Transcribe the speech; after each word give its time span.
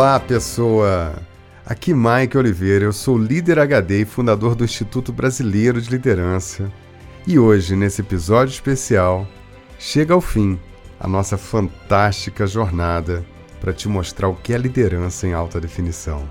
Olá, 0.00 0.18
pessoa! 0.18 1.12
Aqui 1.66 1.92
Mike 1.92 2.38
Oliveira, 2.38 2.86
eu 2.86 2.92
sou 2.92 3.18
líder 3.18 3.58
HD 3.58 4.00
e 4.00 4.04
fundador 4.06 4.54
do 4.54 4.64
Instituto 4.64 5.12
Brasileiro 5.12 5.78
de 5.78 5.90
Liderança. 5.90 6.72
E 7.26 7.38
hoje, 7.38 7.76
nesse 7.76 8.00
episódio 8.00 8.50
especial, 8.50 9.28
chega 9.78 10.14
ao 10.14 10.22
fim 10.22 10.58
a 10.98 11.06
nossa 11.06 11.36
fantástica 11.36 12.46
jornada 12.46 13.22
para 13.60 13.74
te 13.74 13.90
mostrar 13.90 14.28
o 14.28 14.34
que 14.34 14.54
é 14.54 14.56
liderança 14.56 15.26
em 15.26 15.34
alta 15.34 15.60
definição. 15.60 16.26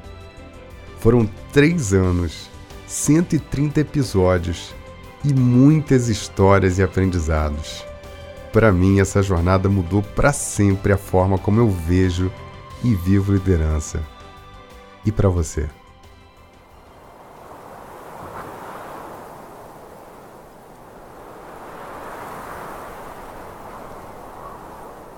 Foram 1.00 1.30
três 1.54 1.94
anos, 1.94 2.50
130 2.88 3.82
episódios 3.82 4.74
e 5.24 5.32
muitas 5.32 6.10
histórias 6.10 6.80
e 6.80 6.82
aprendizados. 6.82 7.86
Para 8.52 8.72
mim, 8.72 9.00
essa 9.00 9.22
jornada 9.22 9.70
mudou 9.70 10.02
para 10.02 10.34
sempre 10.34 10.92
a 10.92 10.98
forma 10.98 11.38
como 11.38 11.60
eu 11.60 11.70
vejo 11.70 12.32
e 12.84 12.96
vivo 12.96 13.34
liderança. 13.34 14.02
E 15.06 15.12
para 15.12 15.30
você? 15.30 15.70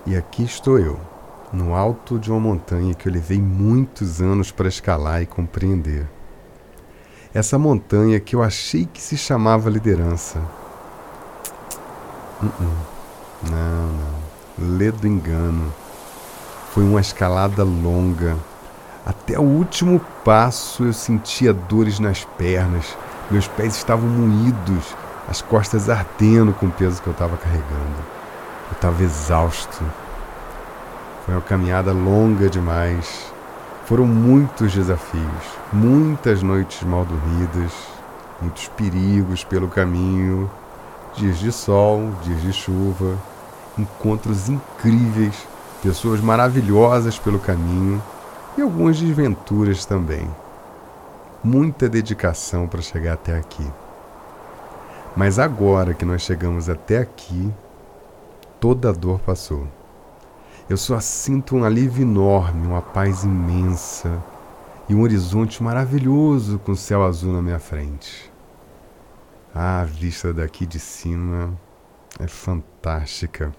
E 0.05 0.15
aqui 0.15 0.43
estou 0.43 0.79
eu, 0.79 0.99
no 1.53 1.75
alto 1.75 2.17
de 2.19 2.31
uma 2.31 2.39
montanha 2.39 2.93
que 2.93 3.07
eu 3.07 3.13
levei 3.13 3.41
muitos 3.41 4.21
anos 4.21 4.51
para 4.51 4.67
escalar 4.67 5.21
e 5.21 5.25
compreender. 5.25 6.07
Essa 7.33 7.57
montanha 7.57 8.19
que 8.19 8.35
eu 8.35 8.43
achei 8.43 8.85
que 8.85 9.01
se 9.01 9.15
chamava 9.15 9.69
liderança. 9.69 10.39
Uh 12.41 12.47
-uh. 12.47 12.91
Não, 13.49 13.87
não. 13.93 14.77
Lê 14.77 14.91
do 14.91 15.07
engano. 15.07 15.71
Foi 16.71 16.85
uma 16.85 17.01
escalada 17.01 17.65
longa. 17.65 18.37
Até 19.05 19.37
o 19.37 19.43
último 19.43 19.99
passo 20.23 20.85
eu 20.85 20.93
sentia 20.93 21.51
dores 21.51 21.99
nas 21.99 22.23
pernas, 22.23 22.97
meus 23.29 23.45
pés 23.45 23.75
estavam 23.75 24.07
moídos, 24.07 24.95
as 25.27 25.41
costas 25.41 25.89
ardendo 25.89 26.53
com 26.53 26.67
o 26.67 26.71
peso 26.71 27.01
que 27.01 27.07
eu 27.07 27.11
estava 27.11 27.35
carregando. 27.35 27.99
Eu 28.69 28.73
estava 28.73 29.03
exausto. 29.03 29.83
Foi 31.25 31.35
uma 31.35 31.41
caminhada 31.41 31.91
longa 31.91 32.49
demais. 32.49 33.33
Foram 33.85 34.05
muitos 34.05 34.71
desafios, 34.73 35.43
muitas 35.73 36.41
noites 36.41 36.83
mal 36.83 37.03
dormidas, 37.03 37.73
muitos 38.41 38.69
perigos 38.69 39.43
pelo 39.43 39.67
caminho, 39.67 40.49
dias 41.17 41.37
de 41.37 41.51
sol, 41.51 42.13
dias 42.23 42.41
de 42.41 42.53
chuva, 42.53 43.17
encontros 43.77 44.47
incríveis 44.47 45.50
pessoas 45.81 46.21
maravilhosas 46.21 47.17
pelo 47.17 47.39
caminho 47.39 48.01
e 48.57 48.61
algumas 48.61 48.99
desventuras 48.99 49.85
também. 49.85 50.27
Muita 51.43 51.89
dedicação 51.89 52.67
para 52.67 52.81
chegar 52.81 53.13
até 53.13 53.35
aqui. 53.35 53.65
Mas 55.15 55.39
agora 55.39 55.93
que 55.93 56.05
nós 56.05 56.21
chegamos 56.21 56.69
até 56.69 56.99
aqui, 56.99 57.51
toda 58.59 58.89
a 58.89 58.93
dor 58.93 59.19
passou. 59.19 59.67
Eu 60.69 60.77
só 60.77 60.99
sinto 60.99 61.55
um 61.55 61.63
alívio 61.63 62.03
enorme, 62.03 62.67
uma 62.67 62.81
paz 62.81 63.23
imensa 63.23 64.21
e 64.87 64.95
um 64.95 65.01
horizonte 65.01 65.61
maravilhoso 65.61 66.59
com 66.59 66.71
o 66.71 66.77
céu 66.77 67.03
azul 67.03 67.33
na 67.33 67.41
minha 67.41 67.59
frente. 67.59 68.31
Ah, 69.53 69.81
a 69.81 69.85
vista 69.85 70.31
daqui 70.31 70.65
de 70.65 70.79
cima 70.79 71.53
é 72.19 72.27
fantástica. 72.27 73.51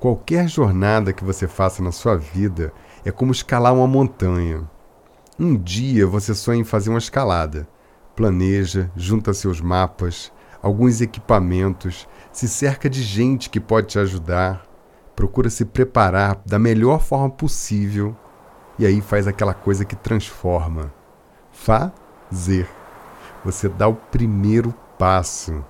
Qualquer 0.00 0.46
jornada 0.46 1.12
que 1.12 1.24
você 1.24 1.48
faça 1.48 1.82
na 1.82 1.90
sua 1.90 2.16
vida 2.16 2.72
é 3.04 3.10
como 3.10 3.32
escalar 3.32 3.74
uma 3.74 3.88
montanha. 3.88 4.62
Um 5.36 5.56
dia 5.56 6.06
você 6.06 6.36
sonha 6.36 6.60
em 6.60 6.64
fazer 6.64 6.90
uma 6.90 7.00
escalada. 7.00 7.66
Planeja, 8.14 8.92
junta 8.94 9.34
seus 9.34 9.60
mapas, 9.60 10.32
alguns 10.62 11.00
equipamentos, 11.00 12.08
se 12.30 12.48
cerca 12.48 12.88
de 12.88 13.02
gente 13.02 13.50
que 13.50 13.58
pode 13.58 13.88
te 13.88 13.98
ajudar, 13.98 14.64
procura 15.16 15.50
se 15.50 15.64
preparar 15.64 16.40
da 16.46 16.60
melhor 16.60 17.00
forma 17.00 17.30
possível 17.30 18.16
e 18.78 18.86
aí 18.86 19.00
faz 19.00 19.26
aquela 19.26 19.52
coisa 19.52 19.84
que 19.84 19.96
transforma. 19.96 20.92
Fazer. 21.50 22.68
Você 23.44 23.68
dá 23.68 23.88
o 23.88 23.96
primeiro 23.96 24.72
passo. 24.96 25.64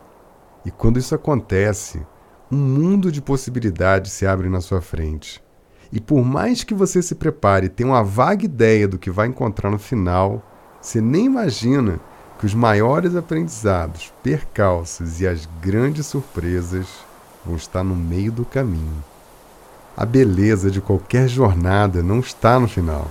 E 0.66 0.70
quando 0.70 0.98
isso 0.98 1.14
acontece, 1.14 2.06
um 2.50 2.56
mundo 2.56 3.12
de 3.12 3.20
possibilidades 3.20 4.12
se 4.12 4.26
abre 4.26 4.48
na 4.48 4.60
sua 4.60 4.80
frente. 4.80 5.42
E 5.92 6.00
por 6.00 6.24
mais 6.24 6.64
que 6.64 6.74
você 6.74 7.02
se 7.02 7.14
prepare 7.14 7.66
e 7.66 7.68
tenha 7.68 7.90
uma 7.90 8.02
vaga 8.02 8.44
ideia 8.44 8.88
do 8.88 8.98
que 8.98 9.10
vai 9.10 9.26
encontrar 9.26 9.70
no 9.70 9.78
final, 9.78 10.42
você 10.80 11.00
nem 11.00 11.26
imagina 11.26 12.00
que 12.38 12.46
os 12.46 12.54
maiores 12.54 13.14
aprendizados, 13.16 14.12
percalços 14.22 15.20
e 15.20 15.26
as 15.26 15.46
grandes 15.60 16.06
surpresas 16.06 16.86
vão 17.44 17.56
estar 17.56 17.84
no 17.84 17.96
meio 17.96 18.32
do 18.32 18.44
caminho. 18.44 19.04
A 19.96 20.06
beleza 20.06 20.70
de 20.70 20.80
qualquer 20.80 21.28
jornada 21.28 22.02
não 22.02 22.20
está 22.20 22.58
no 22.58 22.68
final. 22.68 23.10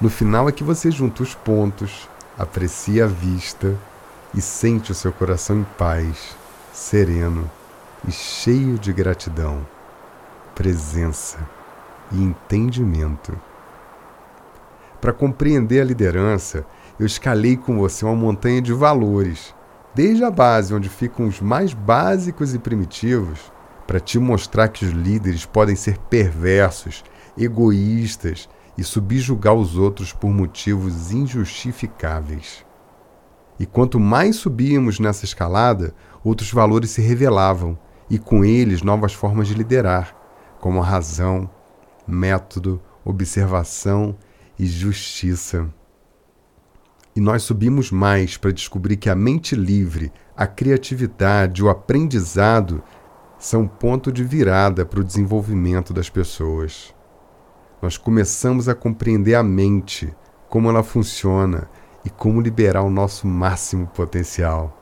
No 0.00 0.08
final 0.08 0.48
é 0.48 0.52
que 0.52 0.64
você 0.64 0.90
junta 0.90 1.22
os 1.22 1.34
pontos, 1.34 2.08
aprecia 2.36 3.04
a 3.04 3.08
vista 3.08 3.76
e 4.34 4.40
sente 4.40 4.90
o 4.90 4.94
seu 4.94 5.12
coração 5.12 5.60
em 5.60 5.66
paz, 5.76 6.36
sereno 6.72 7.50
e 8.06 8.12
cheio 8.12 8.78
de 8.78 8.92
gratidão, 8.92 9.66
presença 10.54 11.38
e 12.12 12.22
entendimento. 12.22 13.38
Para 15.00 15.12
compreender 15.12 15.80
a 15.80 15.84
liderança, 15.84 16.64
eu 16.98 17.06
escalei 17.06 17.56
com 17.56 17.78
você 17.78 18.04
uma 18.04 18.14
montanha 18.14 18.60
de 18.60 18.72
valores, 18.72 19.54
desde 19.94 20.24
a 20.24 20.30
base, 20.30 20.74
onde 20.74 20.88
ficam 20.88 21.26
os 21.26 21.40
mais 21.40 21.72
básicos 21.72 22.54
e 22.54 22.58
primitivos, 22.58 23.52
para 23.86 24.00
te 24.00 24.18
mostrar 24.18 24.68
que 24.68 24.84
os 24.84 24.92
líderes 24.92 25.46
podem 25.46 25.74
ser 25.74 25.98
perversos, 25.98 27.04
egoístas 27.36 28.48
e 28.76 28.84
subjugar 28.84 29.54
os 29.54 29.76
outros 29.76 30.12
por 30.12 30.28
motivos 30.28 31.10
injustificáveis. 31.10 32.64
E 33.58 33.66
quanto 33.66 33.98
mais 33.98 34.36
subíamos 34.36 35.00
nessa 35.00 35.24
escalada, 35.24 35.94
outros 36.22 36.52
valores 36.52 36.90
se 36.90 37.00
revelavam 37.00 37.78
e 38.10 38.18
com 38.18 38.44
eles 38.44 38.82
novas 38.82 39.12
formas 39.12 39.48
de 39.48 39.54
liderar, 39.54 40.14
como 40.60 40.80
a 40.80 40.84
razão, 40.84 41.48
método, 42.06 42.80
observação 43.04 44.16
e 44.58 44.66
justiça. 44.66 45.68
E 47.14 47.20
nós 47.20 47.42
subimos 47.42 47.90
mais 47.90 48.36
para 48.36 48.52
descobrir 48.52 48.96
que 48.96 49.10
a 49.10 49.14
mente 49.14 49.54
livre, 49.54 50.12
a 50.36 50.46
criatividade, 50.46 51.62
o 51.62 51.68
aprendizado 51.68 52.82
são 53.38 53.66
ponto 53.66 54.12
de 54.12 54.24
virada 54.24 54.84
para 54.84 55.00
o 55.00 55.04
desenvolvimento 55.04 55.92
das 55.92 56.08
pessoas. 56.08 56.94
Nós 57.80 57.96
começamos 57.96 58.68
a 58.68 58.74
compreender 58.74 59.34
a 59.34 59.42
mente, 59.42 60.14
como 60.48 60.68
ela 60.68 60.82
funciona 60.82 61.68
e 62.04 62.10
como 62.10 62.40
liberar 62.40 62.82
o 62.82 62.90
nosso 62.90 63.26
máximo 63.26 63.86
potencial. 63.88 64.77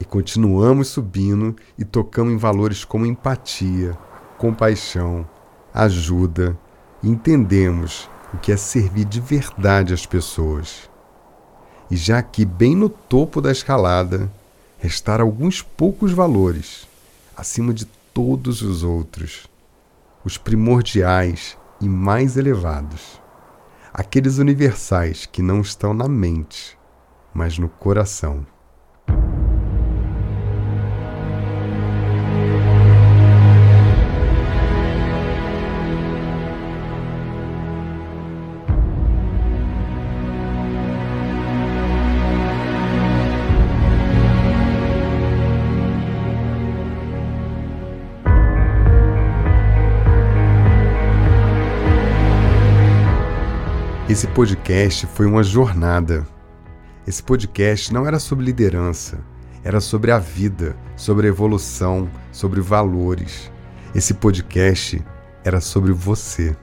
E 0.00 0.04
continuamos 0.04 0.88
subindo 0.88 1.54
e 1.78 1.84
tocamos 1.84 2.32
em 2.32 2.36
valores 2.36 2.84
como 2.84 3.06
empatia, 3.06 3.96
compaixão, 4.38 5.28
ajuda, 5.72 6.58
e 7.02 7.08
entendemos 7.08 8.08
o 8.32 8.38
que 8.38 8.50
é 8.50 8.56
servir 8.56 9.04
de 9.04 9.20
verdade 9.20 9.94
às 9.94 10.04
pessoas. 10.04 10.90
E 11.90 11.96
já 11.96 12.18
aqui, 12.18 12.44
bem 12.44 12.74
no 12.74 12.88
topo 12.88 13.40
da 13.40 13.52
escalada, 13.52 14.30
restaram 14.78 15.24
alguns 15.24 15.62
poucos 15.62 16.12
valores, 16.12 16.88
acima 17.36 17.72
de 17.72 17.84
todos 18.12 18.62
os 18.62 18.82
outros, 18.82 19.46
os 20.24 20.38
primordiais 20.38 21.56
e 21.80 21.88
mais 21.88 22.36
elevados, 22.36 23.20
aqueles 23.92 24.38
universais 24.38 25.26
que 25.26 25.42
não 25.42 25.60
estão 25.60 25.92
na 25.92 26.08
mente, 26.08 26.78
mas 27.32 27.58
no 27.58 27.68
coração. 27.68 28.46
Esse 54.14 54.28
podcast 54.28 55.08
foi 55.08 55.26
uma 55.26 55.42
jornada. 55.42 56.24
Esse 57.04 57.20
podcast 57.20 57.92
não 57.92 58.06
era 58.06 58.20
sobre 58.20 58.44
liderança, 58.44 59.18
era 59.64 59.80
sobre 59.80 60.12
a 60.12 60.20
vida, 60.20 60.76
sobre 60.94 61.26
a 61.26 61.30
evolução, 61.30 62.08
sobre 62.30 62.60
valores. 62.60 63.50
Esse 63.92 64.14
podcast 64.14 65.04
era 65.42 65.60
sobre 65.60 65.90
você. 65.92 66.56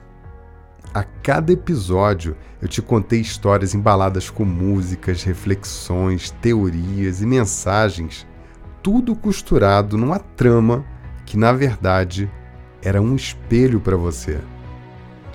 A 0.94 1.04
cada 1.04 1.52
episódio 1.52 2.38
eu 2.58 2.68
te 2.68 2.80
contei 2.80 3.20
histórias 3.20 3.74
embaladas 3.74 4.30
com 4.30 4.46
músicas, 4.46 5.22
reflexões, 5.22 6.30
teorias 6.40 7.20
e 7.20 7.26
mensagens, 7.26 8.26
tudo 8.82 9.14
costurado 9.14 9.98
numa 9.98 10.18
trama 10.18 10.86
que, 11.26 11.36
na 11.36 11.52
verdade, 11.52 12.30
era 12.80 13.02
um 13.02 13.14
espelho 13.14 13.78
para 13.78 13.98
você. 13.98 14.40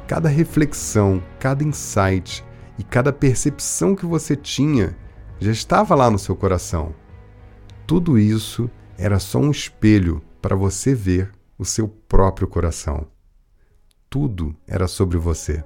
Cada 0.08 0.30
reflexão, 0.30 1.22
cada 1.38 1.64
insight 1.64 2.44
e 2.80 2.84
cada 2.84 3.12
percepção 3.12 3.94
que 3.94 4.06
você 4.06 4.36
tinha 4.36 4.96
já 5.40 5.52
estava 5.52 5.94
lá 5.96 6.10
no 6.10 6.18
seu 6.18 6.36
coração. 6.36 6.96
Tudo 7.86 8.18
isso 8.18 8.70
era 8.98 9.20
só 9.20 9.38
um 9.38 9.52
espelho 9.52 10.22
para 10.42 10.56
você 10.56 10.96
ver 10.96 11.32
o 11.58 11.66
seu 11.66 11.88
próprio 11.88 12.48
coração. 12.48 13.06
Tudo 14.10 14.56
era 14.66 14.88
sobre 14.88 15.18
você. 15.18 15.64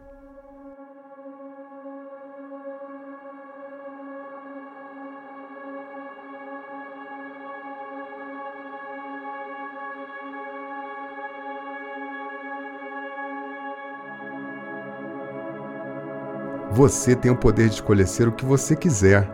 Você 16.74 17.16
tem 17.18 17.30
o 17.30 17.36
poder 17.36 17.68
de 17.68 17.76
escolher 17.76 18.08
ser 18.08 18.30
o 18.30 18.32
que 18.32 18.46
você 18.46 18.78
quiser. 18.78 19.30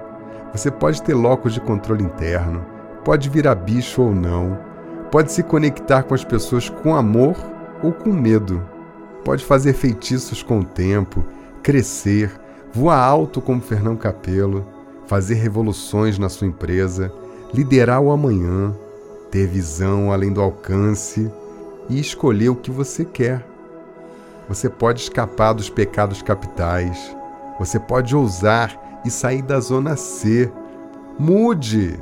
Você 0.52 0.72
pode 0.72 1.04
ter 1.04 1.14
locos 1.14 1.54
de 1.54 1.62
controle 1.62 2.04
interno, 2.04 2.66
pode 3.06 3.30
virar 3.30 3.54
bicho 3.54 4.02
ou 4.02 4.16
não, 4.16 4.58
pode 5.12 5.32
se 5.32 5.44
conectar 5.44 6.02
com 6.02 6.16
as 6.16 6.24
pessoas 6.24 6.68
com 6.68 6.96
amor 6.96 7.36
ou 7.84 7.94
com 7.94 8.12
medo, 8.12 8.64
pode 9.24 9.46
fazer 9.46 9.74
feitiços 9.74 10.42
com 10.42 10.60
o 10.60 10.66
tempo, 10.66 11.24
crescer, 11.62 12.32
voar 12.74 12.98
alto 12.98 13.40
como 13.40 13.62
Fernão 13.62 13.96
Capelo, 13.96 14.66
fazer 15.06 15.36
revoluções 15.36 16.18
na 16.18 16.30
sua 16.30 16.48
empresa, 16.48 17.14
liderar 17.54 18.02
o 18.02 18.10
amanhã, 18.10 18.74
ter 19.30 19.46
visão 19.46 20.12
além 20.12 20.34
do 20.34 20.42
alcance 20.42 21.32
e 21.88 22.00
escolher 22.00 22.50
o 22.50 22.56
que 22.56 22.72
você 22.72 23.06
quer. 23.06 23.46
Você 24.50 24.70
pode 24.70 25.02
escapar 25.02 25.54
dos 25.54 25.70
pecados 25.70 26.22
capitais, 26.22 27.17
você 27.60 27.80
pode 27.80 28.16
ousar 28.16 29.02
e 29.04 29.10
sair 29.10 29.42
da 29.42 29.60
zona 29.60 29.96
C. 29.96 30.52
Mude! 31.18 32.00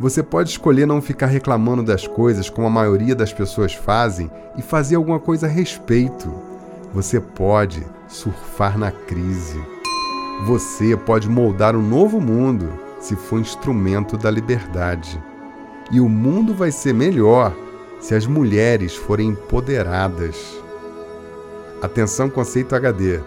Você 0.00 0.22
pode 0.22 0.50
escolher 0.50 0.86
não 0.86 1.00
ficar 1.00 1.26
reclamando 1.26 1.82
das 1.82 2.06
coisas 2.06 2.50
como 2.50 2.66
a 2.66 2.70
maioria 2.70 3.14
das 3.14 3.32
pessoas 3.32 3.74
fazem 3.74 4.30
e 4.56 4.62
fazer 4.62 4.96
alguma 4.96 5.20
coisa 5.20 5.46
a 5.46 5.48
respeito. 5.48 6.32
Você 6.92 7.20
pode 7.20 7.84
surfar 8.08 8.76
na 8.76 8.90
crise. 8.90 9.60
Você 10.46 10.96
pode 10.96 11.28
moldar 11.28 11.76
um 11.76 11.82
novo 11.82 12.20
mundo 12.20 12.72
se 12.98 13.14
for 13.14 13.38
instrumento 13.38 14.16
da 14.16 14.30
liberdade. 14.30 15.22
E 15.92 16.00
o 16.00 16.08
mundo 16.08 16.54
vai 16.54 16.72
ser 16.72 16.92
melhor 16.92 17.54
se 18.00 18.14
as 18.14 18.26
mulheres 18.26 18.96
forem 18.96 19.28
empoderadas. 19.28 20.36
Atenção, 21.80 22.28
conceito 22.28 22.74
HD. 22.74 23.20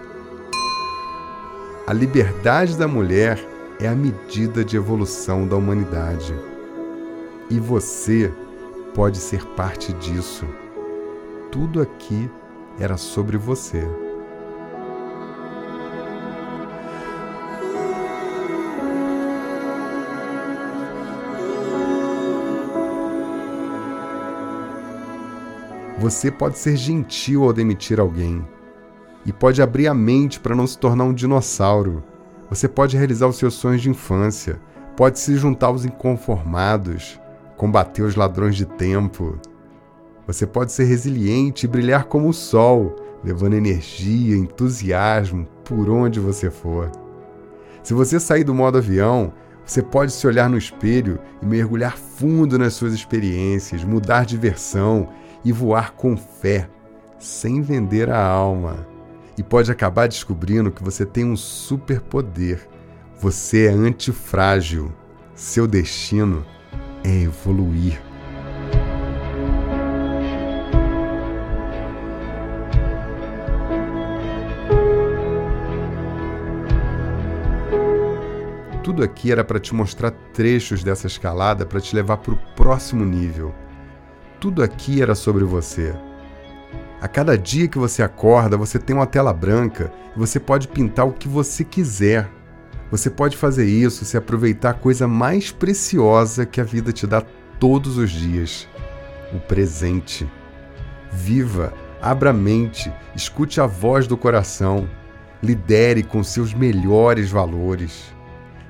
A 1.88 1.94
liberdade 1.94 2.78
da 2.78 2.86
mulher 2.86 3.40
é 3.80 3.88
a 3.88 3.96
medida 3.96 4.62
de 4.62 4.76
evolução 4.76 5.48
da 5.48 5.56
humanidade. 5.56 6.36
E 7.50 7.62
você 7.62 8.30
pode 8.94 9.20
ser 9.20 9.46
parte 9.56 9.94
disso. 9.94 10.46
Tudo 11.50 11.82
aqui 11.82 12.30
era 12.78 12.98
sobre 12.98 13.38
você. 13.38 13.88
Você 25.98 26.30
pode 26.30 26.58
ser 26.58 26.76
gentil 26.76 27.46
ao 27.46 27.54
demitir 27.54 27.98
alguém 27.98 28.46
e 29.28 29.34
pode 29.34 29.62
abrir 29.62 29.90
a 29.90 29.94
mente 29.94 30.40
para 30.40 30.56
não 30.56 30.66
se 30.66 30.78
tornar 30.78 31.04
um 31.04 31.14
dinossauro. 31.14 32.02
Você 32.50 32.66
pode 32.66 32.96
realizar 32.96 33.28
os 33.28 33.36
seus 33.36 33.56
sonhos 33.56 33.82
de 33.82 33.90
infância, 33.90 34.58
pode 34.96 35.20
se 35.20 35.36
juntar 35.36 35.68
aos 35.68 35.84
inconformados, 35.84 37.20
combater 37.58 38.04
os 38.04 38.16
ladrões 38.16 38.56
de 38.56 38.66
tempo. 38.66 39.38
Você 40.26 40.48
pode 40.48 40.72
ser 40.72 40.86
resiliente 40.86 41.66
e 41.66 41.70
brilhar 41.70 42.06
como 42.06 42.30
o 42.30 42.34
sol, 42.34 42.96
levando 43.22 43.56
energia, 43.56 44.38
entusiasmo 44.38 45.46
por 45.66 45.90
onde 45.90 46.22
você 46.22 46.50
for. 46.50 46.90
Se 47.84 47.94
você 47.94 48.22
sair 48.22 48.46
do 48.46 48.56
modo 48.56 48.78
avião, 48.78 49.34
você 49.66 49.82
pode 49.82 50.14
se 50.14 50.26
olhar 50.26 50.50
no 50.50 50.58
espelho 50.58 51.20
e 51.42 51.46
mergulhar 51.46 51.98
fundo 51.98 52.58
nas 52.58 52.76
suas 52.76 52.94
experiências, 52.94 53.84
mudar 53.84 54.26
de 54.26 54.38
versão 54.38 55.10
e 55.44 55.52
voar 55.52 55.92
com 55.96 56.16
fé, 56.16 56.70
sem 57.20 57.62
vender 57.62 58.10
a 58.10 58.26
alma 58.26 58.97
e 59.38 59.44
pode 59.44 59.72
acabar 59.72 60.08
descobrindo 60.08 60.72
que 60.72 60.84
você 60.84 61.06
tem 61.06 61.24
um 61.24 61.38
superpoder. 61.38 62.68
Você 63.20 63.68
é 63.68 63.70
antifrágil. 63.70 64.92
Seu 65.36 65.68
destino 65.68 66.44
é 67.04 67.22
evoluir. 67.22 68.02
Tudo 78.84 79.04
aqui 79.04 79.32
era 79.32 79.44
para 79.44 79.60
te 79.60 79.76
mostrar 79.76 80.12
trechos 80.34 80.84
dessa 80.84 81.06
escalada 81.06 81.66
para 81.66 81.80
te 81.80 81.96
levar 81.96 82.18
para 82.18 82.34
o 82.34 82.40
próximo 82.56 83.06
nível. 83.06 83.54
Tudo 84.40 84.64
aqui 84.64 85.02
era 85.02 85.14
sobre 85.14 85.44
você. 85.44 85.94
A 87.00 87.08
cada 87.08 87.38
dia 87.38 87.68
que 87.68 87.78
você 87.78 88.02
acorda, 88.02 88.58
você 88.58 88.80
tem 88.80 88.96
uma 88.96 89.06
tela 89.06 89.32
branca 89.32 89.92
e 90.16 90.20
você 90.20 90.40
pode 90.40 90.68
pintar 90.68 91.06
o 91.06 91.14
que 91.14 91.28
você 91.28 91.64
quiser. 91.64 92.28
Você 92.90 93.08
pode 93.08 93.38
fazer 93.38 93.66
isso 93.68 94.04
se 94.04 94.18
aproveitar 94.18 94.72
a 94.72 94.74
coisa 94.74 95.08
mais 95.08 95.52
preciosa 95.52 96.44
que 96.44 96.60
a 96.60 96.64
vida 96.64 96.92
te 96.92 97.06
dá 97.06 97.22
todos 97.60 97.98
os 97.98 98.10
dias: 98.10 98.68
o 99.32 99.40
presente. 99.40 100.28
Viva, 101.12 101.72
abra 102.02 102.32
a 102.32 102.34
mente, 102.34 102.92
escute 103.16 103.62
a 103.62 103.68
voz 103.68 104.08
do 104.08 104.18
coração, 104.18 104.90
lidere 105.42 106.02
com 106.02 106.24
seus 106.24 106.52
melhores 106.52 107.30
valores. 107.30 108.12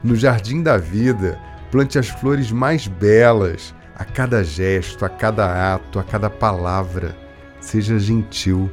No 0.04 0.18
jardim 0.18 0.62
da 0.62 0.78
vida, 0.78 1.40
plante 1.72 1.98
as 1.98 2.10
flores 2.10 2.52
mais 2.52 2.88
belas 2.88 3.74
a 3.96 4.04
cada 4.04 4.44
gesto, 4.44 5.06
a 5.06 5.10
cada 5.10 5.74
ato, 5.74 5.98
a 5.98 6.04
cada 6.04 6.30
palavra 6.30 7.27
seja 7.68 8.00
gentil, 8.00 8.72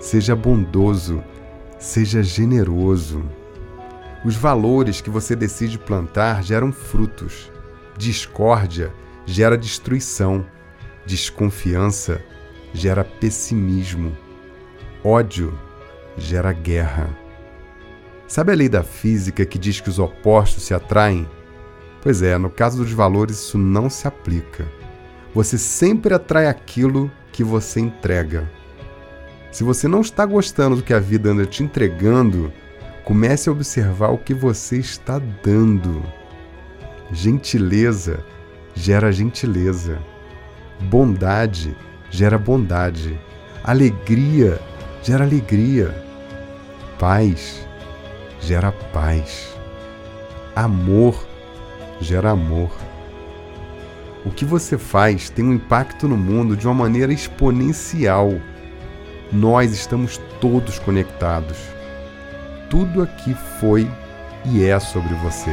seja 0.00 0.34
bondoso, 0.34 1.22
seja 1.78 2.22
generoso. 2.22 3.22
Os 4.24 4.34
valores 4.34 5.02
que 5.02 5.10
você 5.10 5.36
decide 5.36 5.78
plantar 5.78 6.42
geram 6.42 6.72
frutos. 6.72 7.52
Discórdia 7.98 8.94
gera 9.26 9.58
destruição. 9.58 10.46
Desconfiança 11.04 12.24
gera 12.72 13.04
pessimismo. 13.04 14.16
Ódio 15.04 15.52
gera 16.16 16.50
guerra. 16.50 17.10
Sabe 18.26 18.52
a 18.52 18.56
lei 18.56 18.70
da 18.70 18.82
física 18.82 19.44
que 19.44 19.58
diz 19.58 19.82
que 19.82 19.90
os 19.90 19.98
opostos 19.98 20.62
se 20.62 20.72
atraem? 20.72 21.28
Pois 22.00 22.22
é, 22.22 22.38
no 22.38 22.48
caso 22.48 22.82
dos 22.82 22.92
valores 22.92 23.36
isso 23.36 23.58
não 23.58 23.90
se 23.90 24.08
aplica. 24.08 24.66
Você 25.34 25.56
sempre 25.56 26.12
atrai 26.12 26.46
aquilo 26.46 27.10
que 27.32 27.44
você 27.44 27.80
entrega. 27.80 28.50
Se 29.50 29.64
você 29.64 29.86
não 29.86 30.00
está 30.00 30.24
gostando 30.26 30.76
do 30.76 30.82
que 30.82 30.94
a 30.94 31.00
vida 31.00 31.30
anda 31.30 31.46
te 31.46 31.62
entregando, 31.62 32.52
comece 33.04 33.48
a 33.48 33.52
observar 33.52 34.10
o 34.10 34.18
que 34.18 34.34
você 34.34 34.78
está 34.78 35.20
dando. 35.42 36.02
Gentileza 37.12 38.24
gera 38.74 39.12
gentileza. 39.12 39.98
Bondade 40.82 41.76
gera 42.10 42.38
bondade. 42.38 43.18
Alegria 43.62 44.60
gera 45.02 45.24
alegria. 45.24 45.94
Paz 46.98 47.66
gera 48.40 48.72
paz. 48.72 49.56
Amor 50.54 51.26
gera 52.00 52.30
amor. 52.30 52.89
O 54.24 54.30
que 54.30 54.44
você 54.44 54.76
faz 54.76 55.30
tem 55.30 55.44
um 55.44 55.54
impacto 55.54 56.06
no 56.06 56.16
mundo 56.16 56.54
de 56.54 56.66
uma 56.66 56.74
maneira 56.74 57.12
exponencial. 57.12 58.34
Nós 59.32 59.72
estamos 59.72 60.20
todos 60.40 60.78
conectados. 60.78 61.56
Tudo 62.68 63.02
aqui 63.02 63.34
foi 63.58 63.90
e 64.44 64.62
é 64.62 64.78
sobre 64.78 65.14
você. 65.14 65.50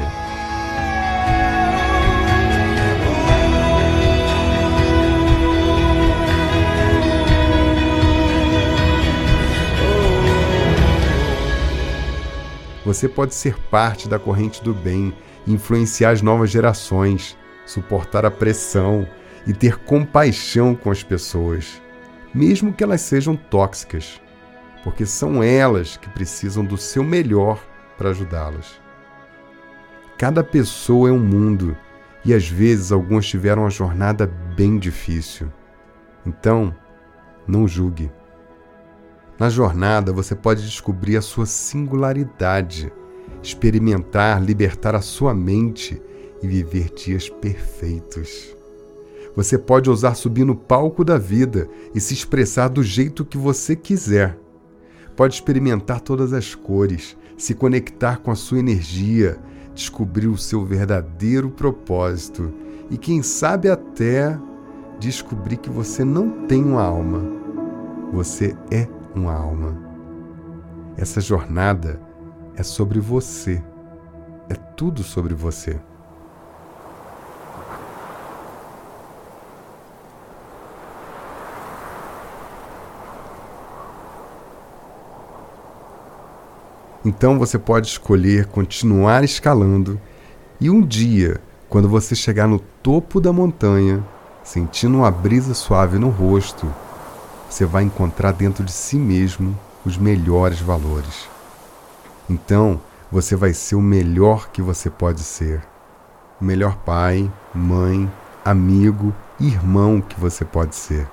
Você 12.86 13.08
pode 13.08 13.34
ser 13.34 13.58
parte 13.70 14.10
da 14.10 14.18
corrente 14.18 14.64
do 14.64 14.74
bem, 14.74 15.14
influenciar 15.46 16.12
as 16.12 16.22
novas 16.22 16.50
gerações, 16.50 17.38
suportar 17.68 18.26
a 18.26 18.32
pressão 18.32 19.08
e 19.46 19.54
ter 19.54 19.78
compaixão 19.78 20.74
com 20.74 20.90
as 20.90 21.04
pessoas, 21.04 21.82
mesmo 22.34 22.74
que 22.74 22.84
elas 22.84 23.02
sejam 23.02 23.36
tóxicas, 23.36 24.20
porque 24.84 25.06
são 25.06 25.44
elas 25.44 25.98
que 25.98 26.10
precisam 26.10 26.66
do 26.66 26.78
seu 26.78 27.04
melhor 27.04 27.64
para 27.98 28.10
ajudá-las. 28.10 28.82
Cada 30.18 30.44
pessoa 30.44 31.10
é 31.10 31.12
um 31.12 31.20
mundo 31.20 31.78
e 32.26 32.34
às 32.34 32.48
vezes 32.48 32.92
alguns 32.92 33.28
tiveram 33.28 33.64
uma 33.64 33.70
jornada 33.70 34.26
bem 34.56 34.80
difícil. 34.80 35.52
Então, 36.26 36.76
não 37.48 37.68
julgue. 37.68 38.12
Na 39.40 39.50
jornada 39.50 40.12
você 40.12 40.36
pode 40.36 40.64
descobrir 40.64 41.16
a 41.16 41.22
sua 41.22 41.46
singularidade, 41.46 42.92
experimentar, 43.44 44.42
libertar 44.42 44.96
a 44.96 45.02
sua 45.02 45.34
mente 45.34 46.02
e 46.42 46.48
viver 46.48 46.90
dias 46.94 47.30
perfeitos. 47.30 48.56
Você 49.36 49.58
pode 49.58 49.90
ousar 49.90 50.16
subir 50.16 50.46
no 50.46 50.56
palco 50.56 51.04
da 51.06 51.18
vida 51.18 51.70
e 51.94 52.00
se 52.00 52.14
expressar 52.14 52.70
do 52.70 52.82
jeito 52.82 53.24
que 53.24 53.38
você 53.38 53.76
quiser. 53.76 54.38
Pode 55.16 55.36
experimentar 55.36 56.02
todas 56.02 56.34
as 56.34 56.56
cores, 56.56 57.16
se 57.38 57.54
conectar 57.54 58.18
com 58.18 58.32
a 58.32 58.36
sua 58.36 58.60
energia, 58.60 59.38
descobrir 59.76 60.28
o 60.28 60.38
seu 60.38 60.66
verdadeiro 60.66 61.52
propósito 61.52 62.52
e, 62.90 62.98
quem 62.98 63.22
sabe, 63.22 63.70
até 63.70 64.40
descobrir 65.00 65.58
que 65.58 65.70
você 65.70 66.04
não 66.04 66.48
tem 66.48 66.64
uma 66.64 66.82
alma. 66.82 67.22
Você 68.12 68.56
é 68.72 68.88
uma 69.14 69.34
alma. 69.34 69.78
Essa 70.98 71.22
jornada 71.22 72.02
é 72.56 72.64
sobre 72.64 73.00
você. 73.00 73.64
É 74.50 74.56
tudo 74.56 75.04
sobre 75.04 75.36
você. 75.36 75.80
Então 87.08 87.40
você 87.40 87.58
pode 87.58 87.88
escolher 87.88 88.48
continuar 88.48 89.24
escalando 89.24 89.98
e 90.60 90.70
um 90.70 90.82
dia, 90.82 91.40
quando 91.70 91.88
você 91.88 92.14
chegar 92.14 92.50
no 92.50 92.60
topo 92.60 93.22
da 93.22 93.32
montanha, 93.32 94.04
sentindo 94.44 94.98
uma 94.98 95.10
brisa 95.10 95.54
suave 95.54 95.98
no 95.98 96.10
rosto, 96.10 96.68
você 97.50 97.66
vai 97.66 97.84
encontrar 97.84 98.34
dentro 98.34 98.62
de 98.62 98.74
si 98.74 98.98
mesmo 98.98 99.58
os 99.86 99.98
melhores 99.98 100.60
valores. 100.60 101.30
Então, 102.30 102.78
você 103.10 103.38
vai 103.38 103.54
ser 103.54 103.76
o 103.76 103.82
melhor 103.82 104.50
que 104.50 104.62
você 104.62 104.90
pode 104.90 105.22
ser. 105.22 105.62
O 106.42 106.44
melhor 106.44 106.76
pai, 106.76 107.32
mãe, 107.56 108.12
amigo, 108.44 109.16
irmão 109.40 110.02
que 110.02 110.20
você 110.20 110.44
pode 110.44 110.76
ser. 110.76 111.08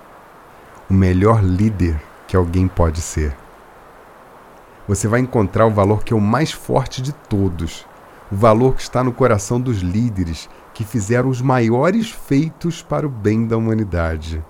O 0.90 0.92
melhor 0.92 1.40
líder 1.40 2.02
que 2.26 2.36
alguém 2.36 2.66
pode 2.66 3.00
ser. 3.00 3.43
Você 4.86 5.08
vai 5.08 5.20
encontrar 5.20 5.66
o 5.66 5.70
valor 5.70 6.04
que 6.04 6.12
é 6.12 6.16
o 6.16 6.20
mais 6.20 6.52
forte 6.52 7.00
de 7.00 7.12
todos, 7.12 7.86
o 8.30 8.36
valor 8.36 8.74
que 8.74 8.82
está 8.82 9.02
no 9.02 9.12
coração 9.12 9.60
dos 9.60 9.78
líderes 9.78 10.48
que 10.72 10.84
fizeram 10.84 11.28
os 11.28 11.40
maiores 11.40 12.10
feitos 12.10 12.82
para 12.82 13.06
o 13.06 13.10
bem 13.10 13.46
da 13.46 13.56
humanidade 13.56 14.42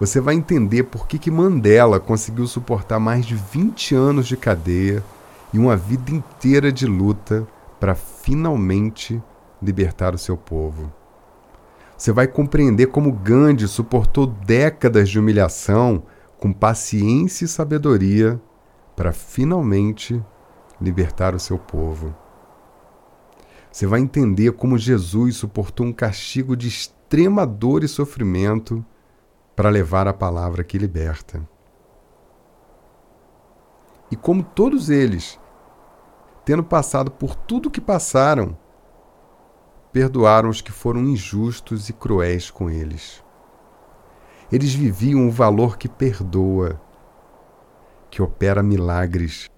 você 0.00 0.18
vai 0.18 0.34
entender 0.34 0.84
por 0.84 1.06
que, 1.06 1.18
que 1.18 1.30
Mandela 1.30 2.00
conseguiu 2.00 2.46
suportar 2.46 2.98
mais 2.98 3.26
de 3.26 3.34
20 3.34 3.94
anos 3.94 4.26
de 4.26 4.34
cadeia 4.34 5.04
e 5.52 5.58
uma 5.58 5.76
vida 5.76 6.10
inteira 6.10 6.72
de 6.72 6.86
luta 6.86 7.46
para 7.78 7.94
finalmente 7.94 9.22
libertar 9.62 10.14
o 10.14 10.18
seu 10.18 10.38
povo. 10.38 10.90
Você 11.98 12.12
vai 12.12 12.26
compreender 12.26 12.86
como 12.86 13.12
Gandhi 13.12 13.68
suportou 13.68 14.26
décadas 14.26 15.10
de 15.10 15.18
humilhação 15.18 16.02
com 16.38 16.50
paciência 16.50 17.44
e 17.44 17.48
sabedoria 17.48 18.40
para 19.00 19.14
finalmente 19.14 20.22
libertar 20.78 21.34
o 21.34 21.40
seu 21.40 21.58
povo. 21.58 22.14
Você 23.72 23.86
vai 23.86 23.98
entender 23.98 24.52
como 24.52 24.76
Jesus 24.76 25.36
suportou 25.36 25.86
um 25.86 25.92
castigo 25.92 26.54
de 26.54 26.68
extrema 26.68 27.46
dor 27.46 27.82
e 27.82 27.88
sofrimento 27.88 28.84
para 29.56 29.70
levar 29.70 30.06
a 30.06 30.12
palavra 30.12 30.62
que 30.62 30.76
liberta. 30.76 31.48
E 34.10 34.16
como 34.16 34.42
todos 34.42 34.90
eles, 34.90 35.40
tendo 36.44 36.62
passado 36.62 37.10
por 37.10 37.34
tudo 37.34 37.70
que 37.70 37.80
passaram, 37.80 38.54
perdoaram 39.90 40.50
os 40.50 40.60
que 40.60 40.70
foram 40.70 41.00
injustos 41.04 41.88
e 41.88 41.94
cruéis 41.94 42.50
com 42.50 42.68
eles. 42.68 43.24
Eles 44.52 44.74
viviam 44.74 45.26
o 45.26 45.32
valor 45.32 45.78
que 45.78 45.88
perdoa, 45.88 46.78
que 48.10 48.20
opera 48.20 48.62
milagres, 48.62 49.48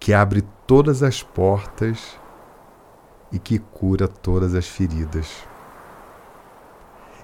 que 0.00 0.14
abre 0.14 0.42
todas 0.66 1.02
as 1.02 1.22
portas 1.22 2.18
e 3.30 3.38
que 3.38 3.58
cura 3.58 4.08
todas 4.08 4.54
as 4.54 4.66
feridas. 4.66 5.46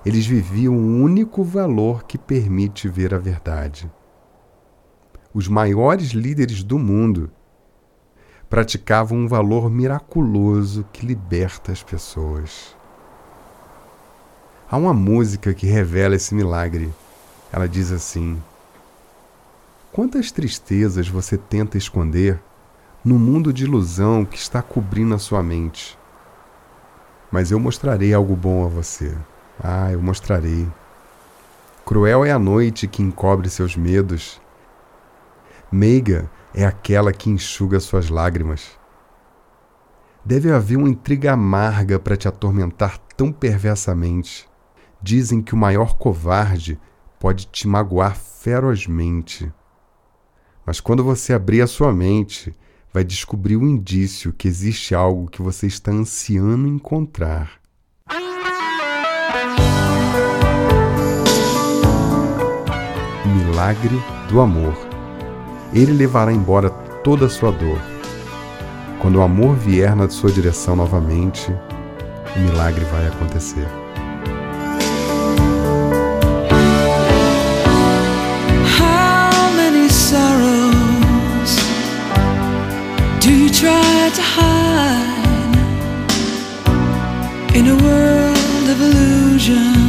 Eles 0.04 0.26
viviam 0.26 0.74
o 0.74 1.02
único 1.02 1.44
valor 1.44 2.04
que 2.04 2.18
permite 2.18 2.88
ver 2.88 3.14
a 3.14 3.18
verdade. 3.18 3.90
Os 5.32 5.48
maiores 5.48 6.10
líderes 6.10 6.62
do 6.62 6.78
mundo 6.78 7.30
praticavam 8.50 9.16
um 9.16 9.28
valor 9.28 9.70
miraculoso 9.70 10.84
que 10.92 11.06
liberta 11.06 11.72
as 11.72 11.82
pessoas. 11.82 12.76
Há 14.70 14.76
uma 14.76 14.92
música 14.92 15.54
que 15.54 15.66
revela 15.66 16.16
esse 16.16 16.34
milagre. 16.34 16.92
Ela 17.52 17.68
diz 17.68 17.92
assim: 17.92 18.42
Quantas 19.92 20.32
tristezas 20.32 21.06
você 21.06 21.36
tenta 21.36 21.76
esconder 21.76 22.42
no 23.04 23.18
mundo 23.18 23.52
de 23.52 23.64
ilusão 23.64 24.24
que 24.24 24.38
está 24.38 24.62
cobrindo 24.62 25.14
a 25.14 25.18
sua 25.18 25.42
mente? 25.42 25.98
Mas 27.30 27.50
eu 27.50 27.60
mostrarei 27.60 28.14
algo 28.14 28.34
bom 28.34 28.64
a 28.64 28.68
você. 28.68 29.14
Ah, 29.62 29.92
eu 29.92 30.00
mostrarei. 30.00 30.66
Cruel 31.84 32.24
é 32.24 32.30
a 32.30 32.38
noite 32.38 32.88
que 32.88 33.02
encobre 33.02 33.50
seus 33.50 33.76
medos. 33.76 34.40
Meiga 35.70 36.30
é 36.54 36.64
aquela 36.64 37.12
que 37.12 37.28
enxuga 37.28 37.78
suas 37.78 38.08
lágrimas. 38.08 38.70
Deve 40.24 40.50
haver 40.50 40.78
uma 40.78 40.88
intriga 40.88 41.34
amarga 41.34 41.98
para 41.98 42.16
te 42.16 42.26
atormentar 42.26 42.96
tão 43.14 43.30
perversamente. 43.30 44.48
Dizem 45.02 45.42
que 45.42 45.52
o 45.52 45.58
maior 45.58 45.98
covarde 45.98 46.80
pode 47.20 47.44
te 47.44 47.68
magoar 47.68 48.16
ferozmente. 48.16 49.52
Mas 50.64 50.80
quando 50.80 51.04
você 51.04 51.32
abrir 51.32 51.62
a 51.62 51.66
sua 51.66 51.92
mente, 51.92 52.54
vai 52.92 53.02
descobrir 53.02 53.56
o 53.56 53.66
indício 53.66 54.32
que 54.32 54.46
existe 54.46 54.94
algo 54.94 55.28
que 55.28 55.42
você 55.42 55.66
está 55.66 55.90
ansiando 55.90 56.68
encontrar. 56.68 57.62
milagre 63.62 64.02
do 64.28 64.40
amor. 64.40 64.74
Ele 65.72 65.92
levará 65.92 66.32
embora 66.32 66.68
toda 66.68 67.26
a 67.26 67.28
sua 67.28 67.52
dor. 67.52 67.78
Quando 69.00 69.16
o 69.16 69.22
amor 69.22 69.54
vier 69.56 69.94
na 69.94 70.08
sua 70.08 70.32
direção 70.32 70.74
novamente, 70.74 71.52
o 72.36 72.40
milagre 72.40 72.84
vai 72.86 73.06
acontecer. 73.06 73.81
Illusion 89.52 89.81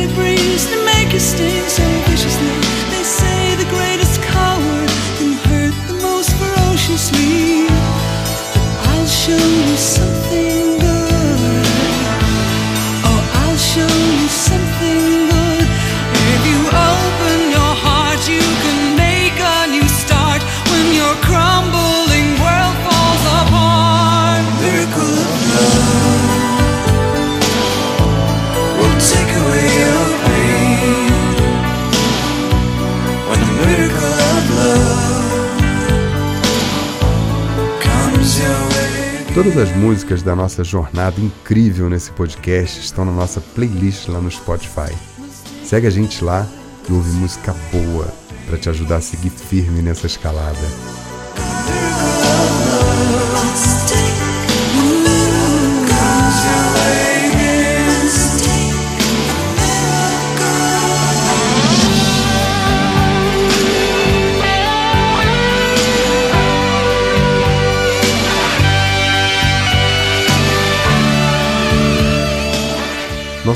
debris 0.00 0.64
to 0.70 0.76
make 0.84 1.12
you 1.12 1.20
sting 1.20 1.68
so 1.68 1.84
viciously. 2.08 2.54
They 2.90 3.04
say 3.04 3.54
the 3.56 3.68
greatest. 3.70 4.09
Todas 39.42 39.56
as 39.56 39.74
músicas 39.74 40.22
da 40.22 40.36
nossa 40.36 40.62
jornada 40.62 41.18
incrível 41.18 41.88
nesse 41.88 42.10
podcast 42.10 42.78
estão 42.78 43.06
na 43.06 43.10
nossa 43.10 43.40
playlist 43.40 44.06
lá 44.06 44.20
no 44.20 44.30
Spotify. 44.30 44.94
Segue 45.64 45.86
a 45.86 45.90
gente 45.90 46.22
lá 46.22 46.46
e 46.86 46.92
ouve 46.92 47.10
música 47.12 47.56
boa 47.72 48.12
para 48.46 48.58
te 48.58 48.68
ajudar 48.68 48.96
a 48.96 49.00
seguir 49.00 49.30
firme 49.30 49.80
nessa 49.80 50.06
escalada. 50.06 50.99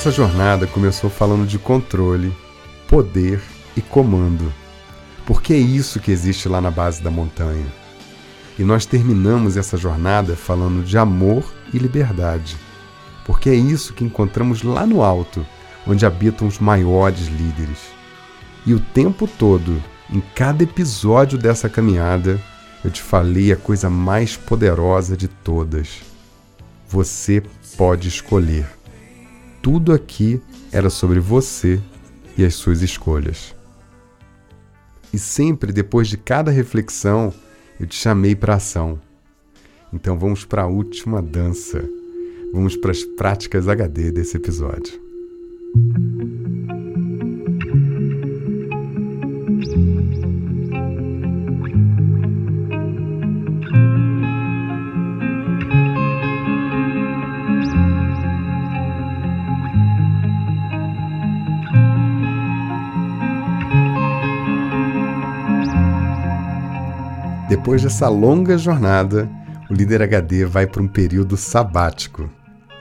Nossa 0.05 0.17
jornada 0.19 0.67
começou 0.67 1.09
falando 1.09 1.47
de 1.47 1.59
controle, 1.59 2.31
poder 2.87 3.41
e 3.75 3.81
comando, 3.81 4.53
porque 5.25 5.55
é 5.55 5.57
isso 5.57 5.99
que 5.99 6.11
existe 6.11 6.47
lá 6.47 6.61
na 6.61 6.71
base 6.71 7.03
da 7.03 7.11
montanha. 7.11 7.65
E 8.59 8.65
nós 8.65 8.85
terminamos 8.85 9.57
essa 9.57 9.79
jornada 9.79 10.37
falando 10.37 10.85
de 10.85 10.99
amor 10.99 11.43
e 11.73 11.79
liberdade, 11.79 12.55
porque 13.25 13.49
é 13.49 13.55
isso 13.55 13.95
que 13.95 14.05
encontramos 14.05 14.63
lá 14.63 14.85
no 14.85 15.03
alto, 15.03 15.43
onde 15.87 16.05
habitam 16.05 16.47
os 16.47 16.59
maiores 16.59 17.29
líderes. 17.29 17.79
E 18.67 18.75
o 18.75 18.81
tempo 18.81 19.27
todo, 19.27 19.83
em 20.11 20.23
cada 20.35 20.63
episódio 20.63 21.39
dessa 21.39 21.67
caminhada, 21.67 22.39
eu 22.85 22.91
te 22.91 23.01
falei 23.01 23.53
a 23.53 23.57
coisa 23.57 23.89
mais 23.89 24.37
poderosa 24.37 25.17
de 25.17 25.29
todas. 25.29 26.03
Você 26.91 27.43
pode 27.79 28.09
escolher. 28.09 28.84
Tudo 29.65 29.95
aqui 29.95 30.43
era 30.71 30.91
sobre 30.91 31.19
você 31.19 31.81
e 32.37 32.45
as 32.45 32.53
suas 32.55 32.83
escolhas. 32.83 33.57
E 35.11 35.19
sempre 35.19 35.73
depois 35.73 36.07
de 36.07 36.19
cada 36.19 36.51
reflexão, 36.51 37.33
eu 37.81 37.87
te 37.87 37.95
chamei 37.95 38.37
para 38.37 38.57
ação. 38.57 39.01
Então 39.91 40.19
vamos 40.19 40.45
para 40.45 40.65
a 40.65 40.67
última 40.67 41.23
dança. 41.23 41.83
Vamos 42.53 42.77
para 42.77 42.91
as 42.91 43.05
práticas 43.05 43.67
HD 43.67 44.13
desse 44.13 44.37
episódio. 44.37 45.01
Depois 67.75 67.93
dessa 67.93 68.09
longa 68.09 68.57
jornada, 68.57 69.29
o 69.69 69.75
líder 69.75 70.01
HD 70.01 70.45
vai 70.45 70.65
para 70.65 70.81
um 70.81 70.87
período 70.87 71.37
sabático. 71.37 72.31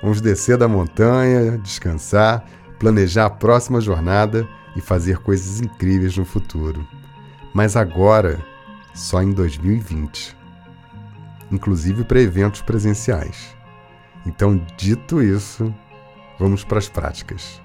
Vamos 0.04 0.22
descer 0.22 0.56
da 0.56 0.68
montanha, 0.68 1.58
descansar, 1.58 2.46
planejar 2.78 3.26
a 3.26 3.30
próxima 3.32 3.82
jornada 3.82 4.48
e 4.76 4.82
fazer 4.82 5.18
coisas 5.18 5.60
incríveis 5.62 6.16
no 6.16 6.24
futuro. 6.24 6.88
Mas 7.56 7.76
agora, 7.76 8.40
só 8.94 9.24
em 9.24 9.32
2020. 9.32 10.38
Inclusive 11.52 12.04
para 12.04 12.22
eventos 12.22 12.62
presenciais. 12.62 13.56
Então, 14.28 14.64
dito 14.78 15.24
isso, 15.24 15.74
vamos 16.38 16.64
para 16.64 16.78
as 16.78 16.88
práticas. 16.88 17.60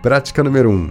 Prática 0.00 0.42
número 0.42 0.70
1. 0.70 0.72
Um, 0.72 0.90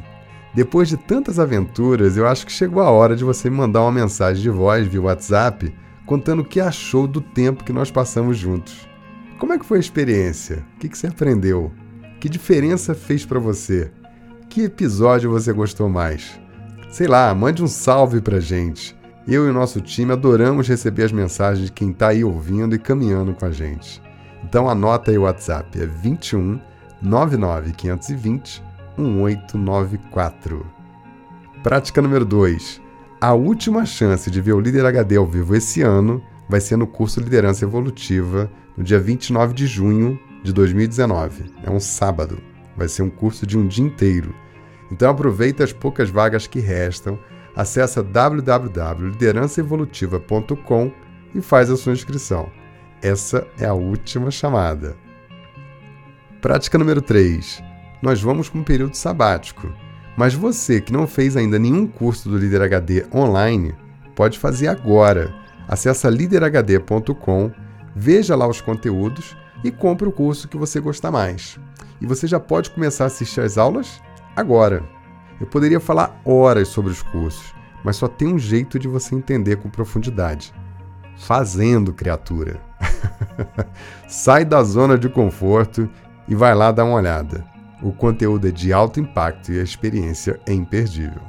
depois 0.57 0.89
de 0.89 0.97
tantas 0.97 1.37
aventuras, 1.37 2.17
eu 2.17 2.25
acho 2.25 2.43
que 2.43 2.51
chegou 2.51 2.81
a 2.81 2.89
hora 2.89 3.15
de 3.15 3.23
você 3.23 3.47
me 3.47 3.55
mandar 3.55 3.83
uma 3.83 3.91
mensagem 3.91 4.41
de 4.41 4.49
voz 4.49 4.87
via 4.87 4.99
WhatsApp 4.99 5.71
contando 6.03 6.39
o 6.39 6.43
que 6.43 6.59
achou 6.59 7.05
do 7.05 7.21
tempo 7.21 7.63
que 7.63 7.71
nós 7.71 7.91
passamos 7.91 8.39
juntos. 8.39 8.89
Como 9.37 9.53
é 9.53 9.59
que 9.59 9.65
foi 9.67 9.77
a 9.77 9.79
experiência? 9.79 10.65
O 10.73 10.79
que, 10.79 10.97
você 10.97 11.05
aprendeu? 11.05 11.71
Que 12.19 12.27
diferença 12.27 12.95
fez 12.95 13.23
para 13.23 13.37
você? 13.37 13.91
Que 14.49 14.63
episódio 14.63 15.29
você 15.29 15.53
gostou 15.53 15.87
mais? 15.89 16.39
Sei 16.89 17.05
lá, 17.05 17.31
mande 17.35 17.63
um 17.63 17.67
salve 17.67 18.19
pra 18.19 18.39
gente. 18.39 18.97
Eu 19.27 19.45
e 19.45 19.51
o 19.51 19.53
nosso 19.53 19.79
time 19.79 20.11
adoramos 20.11 20.67
receber 20.67 21.03
as 21.03 21.11
mensagens 21.11 21.67
de 21.67 21.71
quem 21.71 21.91
está 21.91 22.07
aí 22.07 22.23
ouvindo 22.23 22.73
e 22.73 22.79
caminhando 22.79 23.35
com 23.35 23.45
a 23.45 23.51
gente. 23.51 24.01
Então 24.43 24.67
anota 24.67 25.11
aí 25.11 25.19
o 25.19 25.21
WhatsApp, 25.21 25.79
é 25.79 25.85
21 25.85 26.59
99 26.99 27.73
520 27.73 28.65
1894. 28.97 30.65
Prática 31.61 32.01
número 32.01 32.25
2. 32.25 32.81
A 33.19 33.33
última 33.33 33.83
chance 33.85 34.31
de 34.31 34.41
ver 34.41 34.53
o 34.53 34.59
Líder 34.59 34.85
HD 34.85 35.15
ao 35.17 35.25
vivo 35.25 35.55
esse 35.55 35.81
ano 35.81 36.21
vai 36.49 36.61
ser 36.61 36.77
no 36.77 36.87
curso 36.87 37.19
Liderança 37.19 37.65
Evolutiva, 37.65 38.49
no 38.75 38.83
dia 38.83 38.99
29 38.99 39.53
de 39.53 39.67
junho 39.67 40.19
de 40.43 40.51
2019. 40.53 41.53
É 41.63 41.69
um 41.69 41.79
sábado. 41.79 42.39
Vai 42.75 42.87
ser 42.87 43.03
um 43.03 43.09
curso 43.09 43.45
de 43.45 43.55
um 43.57 43.67
dia 43.67 43.83
inteiro. 43.83 44.33
Então 44.91 45.09
aproveita 45.09 45.63
as 45.63 45.73
poucas 45.73 46.09
vagas 46.09 46.47
que 46.47 46.59
restam, 46.59 47.19
acessa 47.55 48.03
www.liderançaevolutiva.com 48.03 50.91
e 51.35 51.41
faz 51.41 51.69
a 51.69 51.75
sua 51.75 51.91
inscrição. 51.93 52.49
Essa 53.01 53.45
é 53.59 53.65
a 53.65 53.73
última 53.73 54.31
chamada. 54.31 54.95
Prática 56.39 56.77
número 56.77 57.01
3 57.01 57.66
nós 58.01 58.21
vamos 58.21 58.49
para 58.49 58.59
um 58.59 58.63
período 58.63 58.95
sabático. 58.95 59.71
Mas 60.17 60.33
você 60.33 60.81
que 60.81 60.91
não 60.91 61.05
fez 61.05 61.37
ainda 61.37 61.59
nenhum 61.59 61.85
curso 61.85 62.27
do 62.29 62.37
Líder 62.37 62.63
HD 62.63 63.05
online, 63.13 63.75
pode 64.15 64.39
fazer 64.39 64.67
agora. 64.67 65.33
Acesse 65.67 66.09
liderhd.com, 66.09 67.51
veja 67.95 68.35
lá 68.35 68.47
os 68.47 68.61
conteúdos 68.61 69.37
e 69.63 69.71
compre 69.71 70.07
o 70.07 70.11
curso 70.11 70.47
que 70.47 70.57
você 70.57 70.79
gostar 70.79 71.11
mais. 71.11 71.59
E 72.01 72.05
você 72.05 72.25
já 72.25 72.39
pode 72.39 72.71
começar 72.71 73.03
a 73.03 73.07
assistir 73.07 73.41
às 73.41 73.57
aulas 73.57 74.01
agora. 74.35 74.83
Eu 75.39 75.45
poderia 75.45 75.79
falar 75.79 76.19
horas 76.25 76.67
sobre 76.67 76.91
os 76.91 77.03
cursos, 77.03 77.53
mas 77.83 77.95
só 77.95 78.07
tem 78.07 78.27
um 78.27 78.39
jeito 78.39 78.79
de 78.79 78.87
você 78.87 79.13
entender 79.13 79.57
com 79.57 79.69
profundidade. 79.69 80.53
Fazendo, 81.17 81.93
criatura. 81.93 82.59
Sai 84.07 84.45
da 84.45 84.63
zona 84.63 84.97
de 84.97 85.09
conforto 85.09 85.89
e 86.27 86.35
vai 86.35 86.55
lá 86.55 86.71
dar 86.71 86.85
uma 86.85 86.95
olhada. 86.95 87.56
O 87.81 87.91
conteúdo 87.91 88.47
é 88.47 88.51
de 88.51 88.73
alto 88.73 88.99
impacto 88.99 89.51
e 89.51 89.59
a 89.59 89.63
experiência 89.63 90.39
é 90.47 90.53
imperdível. 90.53 91.21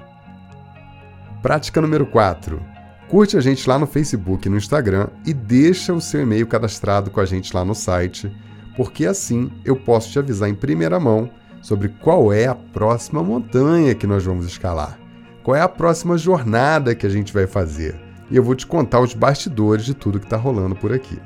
Prática 1.42 1.80
número 1.80 2.06
4. 2.06 2.60
Curte 3.08 3.36
a 3.36 3.40
gente 3.40 3.68
lá 3.68 3.78
no 3.78 3.86
Facebook 3.86 4.46
e 4.46 4.50
no 4.50 4.56
Instagram 4.56 5.08
e 5.24 5.32
deixa 5.32 5.92
o 5.92 6.00
seu 6.00 6.22
e-mail 6.22 6.46
cadastrado 6.46 7.10
com 7.10 7.20
a 7.20 7.26
gente 7.26 7.54
lá 7.54 7.64
no 7.64 7.74
site, 7.74 8.30
porque 8.76 9.06
assim 9.06 9.50
eu 9.64 9.76
posso 9.76 10.10
te 10.10 10.18
avisar 10.18 10.48
em 10.48 10.54
primeira 10.54 10.98
mão 10.98 11.30
sobre 11.60 11.88
qual 11.88 12.32
é 12.32 12.46
a 12.46 12.54
próxima 12.54 13.22
montanha 13.22 13.94
que 13.94 14.06
nós 14.06 14.24
vamos 14.24 14.46
escalar, 14.46 14.98
qual 15.42 15.56
é 15.56 15.60
a 15.60 15.68
próxima 15.68 16.16
jornada 16.16 16.94
que 16.94 17.06
a 17.06 17.10
gente 17.10 17.32
vai 17.32 17.46
fazer. 17.46 17.98
E 18.30 18.36
eu 18.36 18.42
vou 18.42 18.54
te 18.54 18.66
contar 18.66 19.00
os 19.00 19.14
bastidores 19.14 19.84
de 19.84 19.94
tudo 19.94 20.20
que 20.20 20.26
está 20.26 20.36
rolando 20.36 20.74
por 20.74 20.92
aqui. 20.92 21.18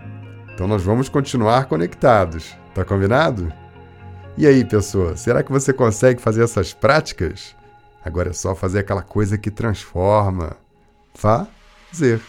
Então 0.54 0.68
nós 0.68 0.82
vamos 0.82 1.08
continuar 1.08 1.66
conectados. 1.66 2.56
Tá 2.74 2.84
combinado? 2.84 3.52
E 4.36 4.46
aí, 4.46 4.64
pessoa, 4.64 5.14
será 5.14 5.42
que 5.42 5.52
você 5.52 5.74
consegue 5.74 6.20
fazer 6.20 6.42
essas 6.42 6.72
práticas? 6.72 7.54
Agora 8.02 8.30
é 8.30 8.32
só 8.32 8.54
fazer 8.54 8.78
aquela 8.78 9.02
coisa 9.02 9.36
que 9.36 9.50
transforma. 9.50 10.56
Fazer. 11.14 12.20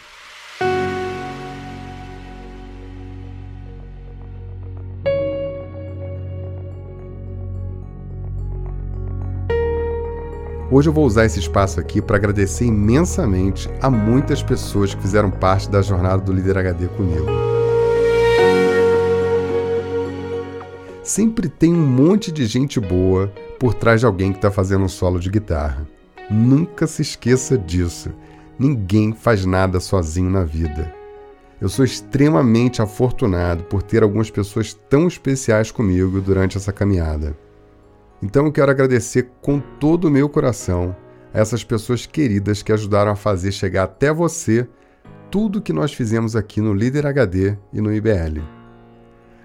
Hoje 10.70 10.88
eu 10.88 10.92
vou 10.92 11.06
usar 11.06 11.24
esse 11.24 11.38
espaço 11.38 11.80
aqui 11.80 12.02
para 12.02 12.16
agradecer 12.16 12.66
imensamente 12.66 13.70
a 13.80 13.88
muitas 13.88 14.42
pessoas 14.42 14.94
que 14.94 15.00
fizeram 15.00 15.30
parte 15.30 15.70
da 15.70 15.80
jornada 15.80 16.22
do 16.22 16.32
Líder 16.32 16.58
HD 16.58 16.88
comigo. 16.88 17.26
Sempre 21.14 21.48
tem 21.48 21.72
um 21.72 21.86
monte 21.86 22.32
de 22.32 22.44
gente 22.44 22.80
boa 22.80 23.32
por 23.60 23.72
trás 23.72 24.00
de 24.00 24.06
alguém 24.06 24.32
que 24.32 24.38
está 24.38 24.50
fazendo 24.50 24.84
um 24.84 24.88
solo 24.88 25.20
de 25.20 25.30
guitarra. 25.30 25.86
Nunca 26.28 26.88
se 26.88 27.02
esqueça 27.02 27.56
disso. 27.56 28.10
Ninguém 28.58 29.12
faz 29.12 29.46
nada 29.46 29.78
sozinho 29.78 30.28
na 30.28 30.42
vida. 30.42 30.92
Eu 31.60 31.68
sou 31.68 31.84
extremamente 31.84 32.82
afortunado 32.82 33.62
por 33.62 33.80
ter 33.80 34.02
algumas 34.02 34.28
pessoas 34.28 34.74
tão 34.90 35.06
especiais 35.06 35.70
comigo 35.70 36.20
durante 36.20 36.56
essa 36.56 36.72
caminhada. 36.72 37.38
Então 38.20 38.46
eu 38.46 38.50
quero 38.50 38.72
agradecer 38.72 39.30
com 39.40 39.60
todo 39.60 40.06
o 40.06 40.10
meu 40.10 40.28
coração 40.28 40.96
a 41.32 41.38
essas 41.38 41.62
pessoas 41.62 42.06
queridas 42.06 42.60
que 42.60 42.72
ajudaram 42.72 43.12
a 43.12 43.16
fazer 43.16 43.52
chegar 43.52 43.84
até 43.84 44.12
você 44.12 44.66
tudo 45.30 45.62
que 45.62 45.72
nós 45.72 45.94
fizemos 45.94 46.34
aqui 46.34 46.60
no 46.60 46.74
Líder 46.74 47.06
HD 47.06 47.56
e 47.72 47.80
no 47.80 47.94
IBL. 47.94 48.63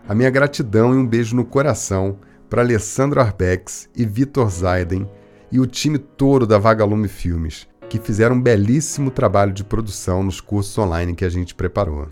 A 0.10 0.16
minha 0.16 0.32
gratidão 0.32 0.96
e 0.96 0.98
um 0.98 1.06
beijo 1.06 1.36
no 1.36 1.46
coração 1.46 2.18
para 2.50 2.64
Alessandro 2.64 3.22
Arbex 3.22 3.88
e 3.96 4.08
Vitor 4.08 4.50
Zaiden 4.50 5.08
e 5.52 5.60
o 5.60 5.68
time 5.68 6.00
todo 6.00 6.48
da 6.48 6.58
Vagalume 6.58 7.08
Filmes, 7.08 7.68
que 7.88 8.00
fizeram 8.00 8.36
um 8.36 8.42
belíssimo 8.42 9.12
trabalho 9.12 9.54
de 9.54 9.64
produção 9.64 10.24
nos 10.24 10.42
cursos 10.42 10.76
online 10.80 11.14
que 11.14 11.24
a 11.24 11.30
gente 11.30 11.54
preparou. 11.54 12.08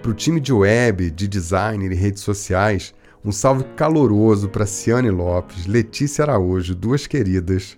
Para 0.00 0.12
o 0.12 0.14
time 0.14 0.38
de 0.38 0.52
web, 0.52 1.10
de 1.10 1.26
design 1.26 1.84
e 1.84 1.92
redes 1.92 2.22
sociais, 2.22 2.94
um 3.24 3.32
salve 3.32 3.64
caloroso 3.74 4.48
para 4.48 4.64
Ciane 4.64 5.10
Lopes, 5.10 5.66
Letícia 5.66 6.22
Araújo, 6.22 6.72
duas 6.72 7.04
queridas, 7.04 7.76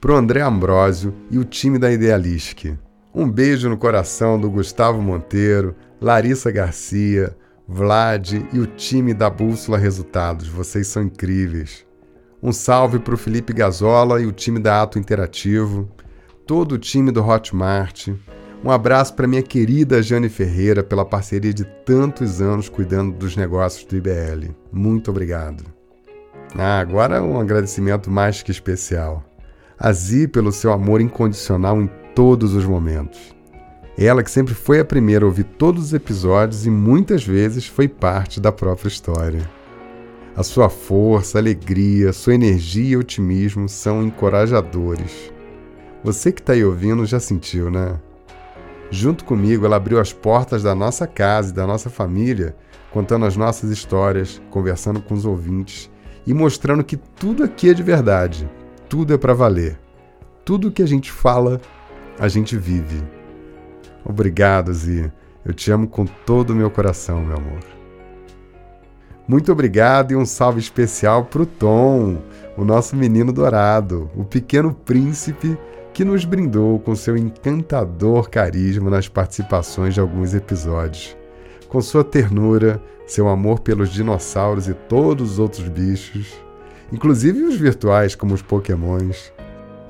para 0.00 0.14
o 0.14 0.16
André 0.16 0.40
Ambrosio 0.40 1.14
e 1.30 1.36
o 1.36 1.44
time 1.44 1.78
da 1.78 1.92
Idealistic. 1.92 2.78
Um 3.14 3.30
beijo 3.30 3.68
no 3.68 3.76
coração 3.76 4.40
do 4.40 4.48
Gustavo 4.48 5.02
Monteiro, 5.02 5.76
Larissa 6.00 6.50
Garcia, 6.50 7.36
Vlad 7.66 8.32
e 8.52 8.58
o 8.58 8.66
time 8.66 9.14
da 9.14 9.30
Bússola 9.30 9.78
Resultados. 9.78 10.48
Vocês 10.48 10.86
são 10.86 11.02
incríveis. 11.02 11.86
Um 12.42 12.52
salve 12.52 12.98
para 12.98 13.14
o 13.14 13.18
Felipe 13.18 13.52
Gazola 13.52 14.20
e 14.20 14.26
o 14.26 14.32
time 14.32 14.58
da 14.58 14.82
Ato 14.82 14.98
Interativo, 14.98 15.88
todo 16.46 16.72
o 16.72 16.78
time 16.78 17.10
do 17.12 17.24
Hotmart, 17.24 18.08
um 18.64 18.70
abraço 18.70 19.14
para 19.14 19.26
minha 19.26 19.42
querida 19.42 20.00
Jane 20.00 20.28
Ferreira 20.28 20.84
pela 20.84 21.04
parceria 21.04 21.52
de 21.52 21.64
tantos 21.84 22.40
anos 22.40 22.68
cuidando 22.68 23.16
dos 23.16 23.36
negócios 23.36 23.84
do 23.84 23.96
IBL. 23.96 24.54
Muito 24.70 25.10
obrigado. 25.10 25.64
Ah, 26.56 26.78
agora 26.78 27.20
um 27.20 27.40
agradecimento 27.40 28.08
mais 28.08 28.40
que 28.40 28.52
especial. 28.52 29.24
A 29.76 29.92
Zi 29.92 30.28
pelo 30.28 30.52
seu 30.52 30.72
amor 30.72 31.00
incondicional 31.00 31.82
em 31.82 31.90
todos 32.14 32.54
os 32.54 32.64
momentos. 32.64 33.34
Ela 33.96 34.22
que 34.22 34.30
sempre 34.30 34.54
foi 34.54 34.80
a 34.80 34.84
primeira 34.84 35.24
a 35.24 35.28
ouvir 35.28 35.44
todos 35.44 35.84
os 35.84 35.92
episódios 35.92 36.66
e 36.66 36.70
muitas 36.70 37.24
vezes 37.24 37.66
foi 37.66 37.86
parte 37.88 38.40
da 38.40 38.50
própria 38.50 38.88
história. 38.88 39.48
A 40.34 40.42
sua 40.42 40.70
força, 40.70 41.38
alegria, 41.38 42.12
sua 42.12 42.34
energia 42.34 42.92
e 42.92 42.96
otimismo 42.96 43.68
são 43.68 44.02
encorajadores. 44.02 45.30
Você 46.02 46.32
que 46.32 46.40
está 46.40 46.54
aí 46.54 46.64
ouvindo 46.64 47.04
já 47.04 47.20
sentiu, 47.20 47.70
né? 47.70 48.00
Junto 48.90 49.24
comigo, 49.24 49.66
ela 49.66 49.76
abriu 49.76 50.00
as 50.00 50.12
portas 50.12 50.62
da 50.62 50.74
nossa 50.74 51.06
casa 51.06 51.50
e 51.50 51.54
da 51.54 51.66
nossa 51.66 51.90
família, 51.90 52.56
contando 52.90 53.26
as 53.26 53.36
nossas 53.36 53.70
histórias, 53.70 54.40
conversando 54.50 55.02
com 55.02 55.14
os 55.14 55.26
ouvintes 55.26 55.90
e 56.26 56.32
mostrando 56.32 56.82
que 56.82 56.96
tudo 56.96 57.44
aqui 57.44 57.70
é 57.70 57.74
de 57.74 57.82
verdade, 57.82 58.48
tudo 58.88 59.12
é 59.12 59.18
para 59.18 59.34
valer. 59.34 59.78
Tudo 60.44 60.72
que 60.72 60.82
a 60.82 60.86
gente 60.86 61.12
fala, 61.12 61.60
a 62.18 62.26
gente 62.26 62.56
vive. 62.56 63.02
Obrigado, 64.04 64.72
Zi. 64.72 65.12
Eu 65.44 65.52
te 65.52 65.70
amo 65.70 65.88
com 65.88 66.06
todo 66.06 66.50
o 66.50 66.56
meu 66.56 66.70
coração, 66.70 67.22
meu 67.22 67.36
amor. 67.36 67.60
Muito 69.26 69.52
obrigado 69.52 70.12
e 70.12 70.16
um 70.16 70.26
salve 70.26 70.60
especial 70.60 71.24
pro 71.24 71.46
Tom, 71.46 72.18
o 72.56 72.64
nosso 72.64 72.96
menino 72.96 73.32
dourado, 73.32 74.10
o 74.16 74.24
pequeno 74.24 74.74
príncipe 74.74 75.56
que 75.94 76.04
nos 76.04 76.24
brindou 76.24 76.78
com 76.80 76.94
seu 76.96 77.16
encantador 77.16 78.28
carisma 78.28 78.90
nas 78.90 79.08
participações 79.08 79.94
de 79.94 80.00
alguns 80.00 80.34
episódios. 80.34 81.16
Com 81.68 81.80
sua 81.80 82.02
ternura, 82.02 82.82
seu 83.06 83.28
amor 83.28 83.60
pelos 83.60 83.90
dinossauros 83.90 84.68
e 84.68 84.74
todos 84.74 85.32
os 85.32 85.38
outros 85.38 85.68
bichos, 85.68 86.34
inclusive 86.92 87.42
os 87.42 87.56
virtuais 87.56 88.14
como 88.14 88.34
os 88.34 88.42
pokémons, 88.42 89.32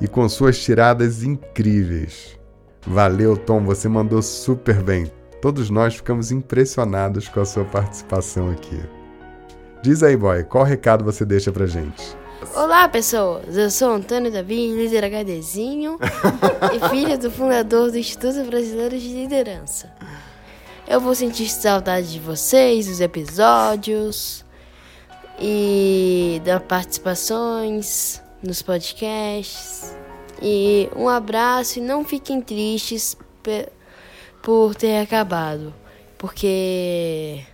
e 0.00 0.08
com 0.08 0.28
suas 0.28 0.58
tiradas 0.58 1.22
incríveis. 1.22 2.41
Valeu, 2.86 3.36
Tom, 3.36 3.64
você 3.64 3.88
mandou 3.88 4.20
super 4.22 4.82
bem. 4.82 5.10
Todos 5.40 5.70
nós 5.70 5.94
ficamos 5.94 6.32
impressionados 6.32 7.28
com 7.28 7.40
a 7.40 7.44
sua 7.44 7.64
participação 7.64 8.50
aqui. 8.50 8.80
Diz 9.82 10.02
aí, 10.02 10.16
boy, 10.16 10.44
qual 10.44 10.64
recado 10.64 11.04
você 11.04 11.24
deixa 11.24 11.52
pra 11.52 11.66
gente? 11.66 12.16
Olá, 12.56 12.88
pessoas! 12.88 13.56
Eu 13.56 13.70
sou 13.70 13.90
Antônio 13.92 14.32
Davi, 14.32 14.72
líder 14.72 15.04
HDzinho 15.04 15.96
e 16.72 16.88
filho 16.88 17.16
do 17.16 17.30
fundador 17.30 17.90
do 17.90 17.98
Instituto 17.98 18.44
Brasileiro 18.44 18.98
de 18.98 19.08
Liderança. 19.08 19.92
Eu 20.86 21.00
vou 21.00 21.14
sentir 21.14 21.48
saudade 21.48 22.12
de 22.12 22.18
vocês, 22.18 22.86
dos 22.86 23.00
episódios 23.00 24.44
e 25.40 26.42
das 26.44 26.62
participações 26.62 28.20
nos 28.42 28.60
podcasts. 28.60 30.01
E 30.42 30.90
um 30.96 31.08
abraço 31.08 31.78
e 31.78 31.82
não 31.82 32.04
fiquem 32.04 32.40
tristes 32.40 33.16
por 34.42 34.74
ter 34.74 34.98
acabado, 34.98 35.72
porque 36.18 37.44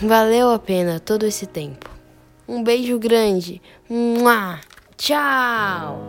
valeu 0.00 0.50
a 0.50 0.58
pena 0.58 0.98
todo 0.98 1.26
esse 1.26 1.46
tempo. 1.46 1.90
Um 2.48 2.64
beijo 2.64 2.98
grande. 2.98 3.60
Mua! 3.88 4.58
Tchau! 4.96 6.00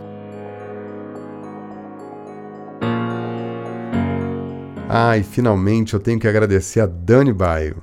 Ah, 4.88 5.16
e 5.16 5.22
finalmente 5.22 5.94
eu 5.94 6.00
tenho 6.00 6.18
que 6.18 6.28
agradecer 6.28 6.80
a 6.80 6.86
Dani 6.86 7.32
Baio, 7.32 7.82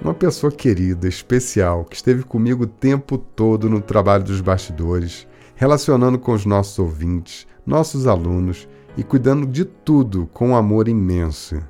uma 0.00 0.14
pessoa 0.14 0.52
querida, 0.52 1.08
especial, 1.08 1.84
que 1.84 1.96
esteve 1.96 2.22
comigo 2.24 2.64
o 2.64 2.68
tempo 2.68 3.16
todo 3.16 3.68
no 3.68 3.80
trabalho 3.80 4.22
dos 4.22 4.40
bastidores, 4.40 5.26
relacionando 5.56 6.18
com 6.18 6.32
os 6.32 6.44
nossos 6.44 6.78
ouvintes, 6.78 7.46
nossos 7.66 8.06
alunos 8.06 8.68
e 8.96 9.02
cuidando 9.02 9.46
de 9.46 9.64
tudo 9.64 10.28
com 10.32 10.50
um 10.50 10.56
amor 10.56 10.88
imenso. 10.88 11.62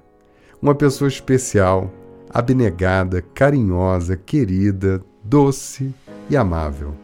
Uma 0.60 0.74
pessoa 0.74 1.08
especial, 1.08 1.92
abnegada, 2.30 3.22
carinhosa, 3.22 4.16
querida, 4.16 5.02
doce, 5.22 5.94
e 6.28 6.36
amável. 6.36 6.94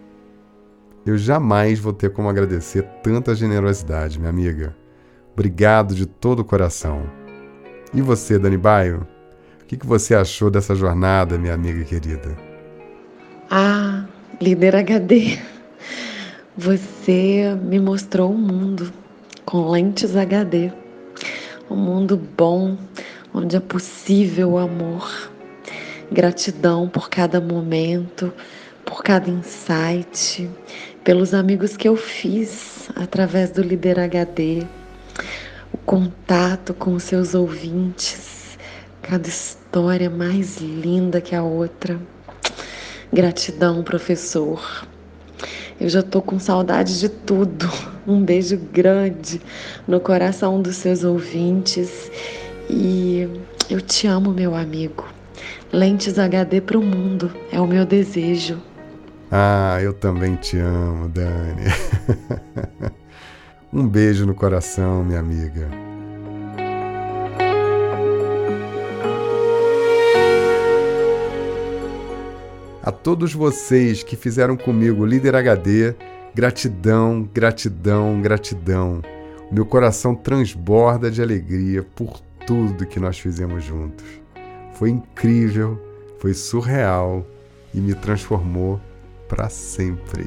Eu 1.04 1.16
jamais 1.16 1.78
vou 1.78 1.92
ter 1.92 2.10
como 2.10 2.28
agradecer 2.28 2.82
tanta 3.02 3.34
generosidade, 3.34 4.18
minha 4.18 4.30
amiga. 4.30 4.76
Obrigado 5.32 5.94
de 5.94 6.06
todo 6.06 6.40
o 6.40 6.44
coração. 6.44 7.02
E 7.94 8.00
você, 8.00 8.38
Dani 8.38 8.56
Baio? 8.56 9.06
O 9.62 9.64
que, 9.66 9.76
que 9.76 9.86
você 9.86 10.14
achou 10.14 10.50
dessa 10.50 10.74
jornada, 10.74 11.38
minha 11.38 11.54
amiga 11.54 11.84
querida? 11.84 12.36
Ah, 13.50 14.04
líder 14.40 14.76
HD, 14.76 15.38
você 16.60 17.56
me 17.62 17.80
mostrou 17.80 18.30
o 18.30 18.34
um 18.34 18.36
mundo 18.36 18.92
com 19.46 19.70
lentes 19.70 20.14
HD. 20.14 20.70
Um 21.70 21.74
mundo 21.74 22.20
bom, 22.36 22.76
onde 23.32 23.56
é 23.56 23.60
possível 23.60 24.50
o 24.50 24.58
amor. 24.58 25.30
Gratidão 26.12 26.86
por 26.86 27.08
cada 27.08 27.40
momento, 27.40 28.30
por 28.84 29.02
cada 29.02 29.30
insight, 29.30 30.50
pelos 31.02 31.32
amigos 31.32 31.78
que 31.78 31.88
eu 31.88 31.96
fiz 31.96 32.90
através 32.94 33.50
do 33.52 33.62
Líder 33.62 33.98
HD, 33.98 34.66
o 35.72 35.78
contato 35.78 36.74
com 36.74 36.92
os 36.92 37.04
seus 37.04 37.34
ouvintes, 37.34 38.58
cada 39.00 39.26
história 39.26 40.10
mais 40.10 40.58
linda 40.58 41.22
que 41.22 41.34
a 41.34 41.42
outra. 41.42 41.98
Gratidão, 43.10 43.82
professor. 43.82 44.89
Eu 45.80 45.88
já 45.88 46.02
tô 46.02 46.20
com 46.20 46.38
saudade 46.38 47.00
de 47.00 47.08
tudo. 47.08 47.68
Um 48.06 48.24
beijo 48.24 48.58
grande 48.72 49.40
no 49.86 50.00
coração 50.00 50.60
dos 50.60 50.76
seus 50.76 51.04
ouvintes 51.04 52.10
e 52.68 53.28
eu 53.68 53.80
te 53.80 54.06
amo, 54.06 54.32
meu 54.32 54.54
amigo. 54.56 55.06
Lentes 55.70 56.18
HD 56.18 56.60
para 56.62 56.78
o 56.78 56.82
mundo 56.82 57.30
é 57.52 57.60
o 57.60 57.66
meu 57.66 57.84
desejo. 57.84 58.60
Ah, 59.30 59.78
eu 59.80 59.92
também 59.92 60.34
te 60.34 60.58
amo, 60.58 61.08
Dani. 61.08 61.66
um 63.72 63.86
beijo 63.86 64.26
no 64.26 64.34
coração, 64.34 65.04
minha 65.04 65.20
amiga. 65.20 65.68
A 72.90 72.92
todos 72.92 73.32
vocês 73.32 74.02
que 74.02 74.16
fizeram 74.16 74.56
comigo 74.56 75.06
Líder 75.06 75.36
HD, 75.36 75.94
Gratidão, 76.34 77.22
gratidão, 77.32 78.20
gratidão. 78.20 79.00
Meu 79.48 79.64
coração 79.64 80.12
transborda 80.12 81.08
de 81.08 81.22
alegria 81.22 81.84
por 81.84 82.18
tudo 82.44 82.84
que 82.84 82.98
nós 82.98 83.16
fizemos 83.16 83.62
juntos. 83.62 84.04
Foi 84.72 84.90
incrível, 84.90 85.80
foi 86.18 86.34
surreal 86.34 87.24
e 87.72 87.80
me 87.80 87.94
transformou 87.94 88.80
para 89.28 89.48
sempre. 89.48 90.24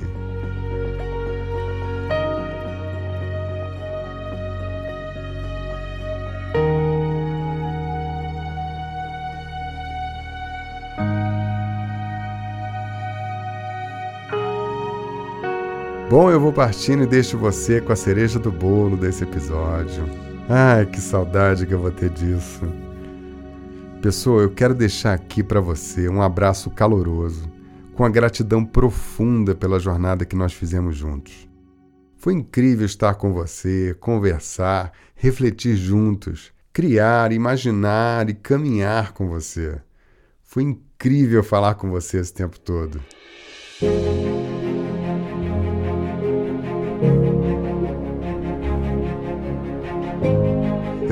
Bom, 16.13 16.30
eu 16.30 16.39
vou 16.39 16.54
partindo 16.54 17.02
e 17.02 17.08
deixo 17.08 17.39
você 17.39 17.82
com 17.82 17.91
a 17.91 17.95
cereja 17.95 18.38
do 18.38 18.52
bolo 18.52 18.95
desse 18.95 19.23
episódio. 19.23 20.06
Ai, 20.47 20.86
que 20.86 21.02
saudade 21.02 21.65
que 21.65 21.73
eu 21.73 21.80
vou 21.80 21.89
ter 21.89 22.12
disso. 22.12 22.62
Pessoa, 23.99 24.43
eu 24.43 24.52
quero 24.52 24.76
deixar 24.76 25.15
aqui 25.15 25.41
para 25.41 25.60
você 25.60 26.08
um 26.08 26.21
abraço 26.21 26.69
caloroso, 26.69 27.52
com 27.95 28.06
a 28.06 28.10
gratidão 28.10 28.63
profunda 28.63 29.56
pela 29.56 29.80
jornada 29.80 30.23
que 30.23 30.36
nós 30.36 30.54
fizemos 30.54 30.95
juntos. 30.95 31.49
Foi 32.15 32.34
incrível 32.34 32.86
estar 32.86 33.15
com 33.15 33.34
você, 33.34 33.97
conversar, 33.99 34.91
refletir 35.15 35.76
juntos, 35.76 36.54
criar, 36.71 37.32
imaginar 37.32 38.30
e 38.30 38.36
caminhar 38.36 39.13
com 39.13 39.28
você. 39.28 39.82
Foi 40.43 40.62
incrível 40.62 41.43
falar 41.43 41.73
com 41.73 41.89
você 41.89 42.19
esse 42.19 42.32
tempo 42.32 42.60
todo. 42.60 43.02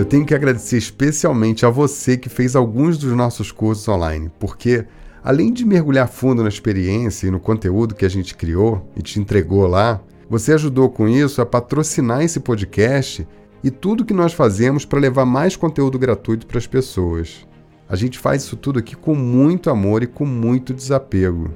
Eu 0.01 0.05
tenho 0.05 0.25
que 0.25 0.33
agradecer 0.33 0.77
especialmente 0.77 1.63
a 1.63 1.69
você 1.69 2.17
que 2.17 2.27
fez 2.27 2.55
alguns 2.55 2.97
dos 2.97 3.13
nossos 3.13 3.51
cursos 3.51 3.87
online, 3.87 4.31
porque 4.39 4.83
além 5.23 5.53
de 5.53 5.63
mergulhar 5.63 6.09
fundo 6.09 6.41
na 6.41 6.49
experiência 6.49 7.27
e 7.27 7.29
no 7.29 7.39
conteúdo 7.39 7.93
que 7.93 8.03
a 8.03 8.09
gente 8.09 8.33
criou 8.33 8.89
e 8.95 9.03
te 9.03 9.19
entregou 9.19 9.67
lá, 9.67 10.01
você 10.27 10.53
ajudou 10.53 10.89
com 10.89 11.07
isso 11.07 11.39
a 11.39 11.45
patrocinar 11.45 12.23
esse 12.23 12.39
podcast 12.39 13.27
e 13.63 13.69
tudo 13.69 14.03
que 14.03 14.11
nós 14.11 14.33
fazemos 14.33 14.85
para 14.85 14.99
levar 14.99 15.23
mais 15.23 15.55
conteúdo 15.55 15.99
gratuito 15.99 16.47
para 16.47 16.57
as 16.57 16.65
pessoas. 16.65 17.47
A 17.87 17.95
gente 17.95 18.17
faz 18.17 18.41
isso 18.41 18.55
tudo 18.55 18.79
aqui 18.79 18.95
com 18.95 19.13
muito 19.13 19.69
amor 19.69 20.01
e 20.01 20.07
com 20.07 20.25
muito 20.25 20.73
desapego, 20.73 21.51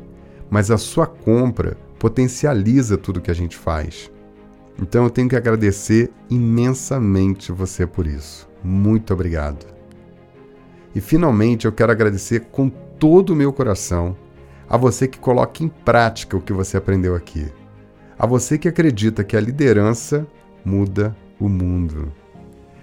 mas 0.52 0.70
a 0.70 0.78
sua 0.78 1.08
compra 1.08 1.76
potencializa 1.98 2.96
tudo 2.96 3.22
que 3.22 3.32
a 3.32 3.36
gente 3.36 3.58
faz. 3.58 4.12
Então 4.82 5.06
eu 5.06 5.10
tenho 5.10 5.30
que 5.30 5.36
agradecer 5.36 6.12
imensamente 6.30 7.52
você 7.52 7.88
por 7.88 8.06
isso. 8.06 8.48
Muito 8.64 9.14
obrigado. 9.14 9.66
E 10.94 11.00
finalmente 11.00 11.66
eu 11.66 11.72
quero 11.72 11.92
agradecer 11.92 12.42
com 12.52 12.70
todo 12.70 13.32
o 13.32 13.36
meu 13.36 13.54
coração 13.54 14.16
a 14.70 14.78
você 14.78 15.08
que 15.08 15.20
coloca 15.20 15.64
em 15.64 15.68
prática 15.68 16.36
o 16.36 16.42
que 16.42 16.52
você 16.52 16.78
aprendeu 16.78 17.16
aqui. 17.16 17.52
A 18.18 18.26
você 18.26 18.58
que 18.58 18.68
acredita 18.68 19.24
que 19.24 19.38
a 19.38 19.42
liderança 19.42 20.28
muda 20.64 21.16
o 21.40 21.48
mundo. 21.48 22.12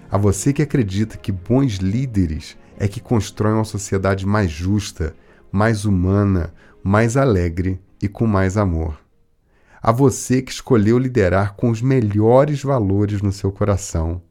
A 0.09 0.17
você 0.17 0.53
que 0.53 0.61
acredita 0.61 1.17
que 1.17 1.31
bons 1.31 1.73
líderes 1.73 2.57
é 2.77 2.87
que 2.87 2.99
constroem 2.99 3.55
uma 3.55 3.63
sociedade 3.63 4.25
mais 4.25 4.49
justa, 4.49 5.15
mais 5.51 5.85
humana, 5.85 6.53
mais 6.83 7.17
alegre 7.17 7.79
e 8.01 8.07
com 8.07 8.25
mais 8.27 8.57
amor 8.57 9.02
a 9.83 9.91
você 9.91 10.41
que 10.41 10.49
escolheu 10.49 10.97
liderar 10.97 11.55
com 11.55 11.69
os 11.69 11.81
melhores 11.81 12.63
valores 12.63 13.21
no 13.21 13.33
seu 13.33 13.51
coração. 13.51 14.21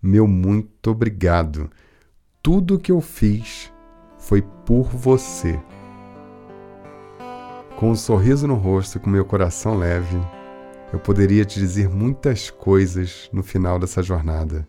Meu 0.00 0.28
muito 0.28 0.92
obrigado. 0.92 1.68
Tudo 2.40 2.76
o 2.76 2.78
que 2.78 2.92
eu 2.92 3.00
fiz 3.00 3.72
foi 4.16 4.40
por 4.64 4.84
você. 4.84 5.60
Com 7.74 7.90
um 7.90 7.96
sorriso 7.96 8.46
no 8.46 8.54
rosto 8.54 8.98
e 8.98 9.00
com 9.00 9.10
meu 9.10 9.24
coração 9.24 9.76
leve, 9.76 10.16
eu 10.92 11.00
poderia 11.00 11.44
te 11.44 11.58
dizer 11.58 11.88
muitas 11.88 12.48
coisas 12.48 13.28
no 13.32 13.42
final 13.42 13.80
dessa 13.80 14.00
jornada. 14.00 14.64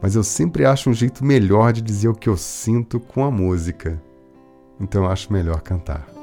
Mas 0.00 0.14
eu 0.14 0.22
sempre 0.22 0.64
acho 0.64 0.88
um 0.88 0.94
jeito 0.94 1.24
melhor 1.24 1.72
de 1.72 1.82
dizer 1.82 2.06
o 2.06 2.14
que 2.14 2.28
eu 2.28 2.36
sinto 2.36 3.00
com 3.00 3.24
a 3.24 3.30
música. 3.30 4.00
Então 4.78 5.02
eu 5.02 5.10
acho 5.10 5.32
melhor 5.32 5.60
cantar 5.62 6.15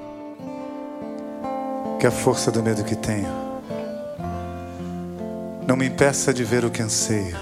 que 2.04 2.08
a 2.08 2.12
força 2.12 2.52
do 2.52 2.62
medo 2.62 2.84
que 2.84 2.98
tenho 2.98 3.30
não 5.66 5.78
me 5.78 5.88
impeça 5.88 6.34
de 6.34 6.44
ver 6.44 6.66
o 6.66 6.70
que 6.70 6.82
anseio. 6.82 7.38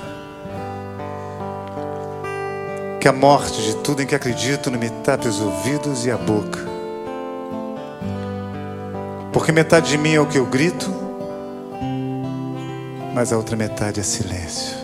Que 2.99 3.07
a 3.07 3.11
morte 3.11 3.59
de 3.59 3.77
tudo 3.77 4.03
em 4.03 4.05
que 4.05 4.13
acredito 4.13 4.69
não 4.69 4.77
me 4.77 4.91
tape 5.03 5.27
os 5.27 5.41
ouvidos 5.41 6.05
e 6.05 6.11
a 6.11 6.17
boca. 6.17 6.59
Porque 9.33 9.51
metade 9.51 9.89
de 9.89 9.97
mim 9.97 10.13
é 10.13 10.21
o 10.21 10.27
que 10.27 10.37
eu 10.37 10.45
grito, 10.45 10.93
mas 13.15 13.33
a 13.33 13.37
outra 13.37 13.55
metade 13.55 13.99
é 13.99 14.03
silêncio. 14.03 14.77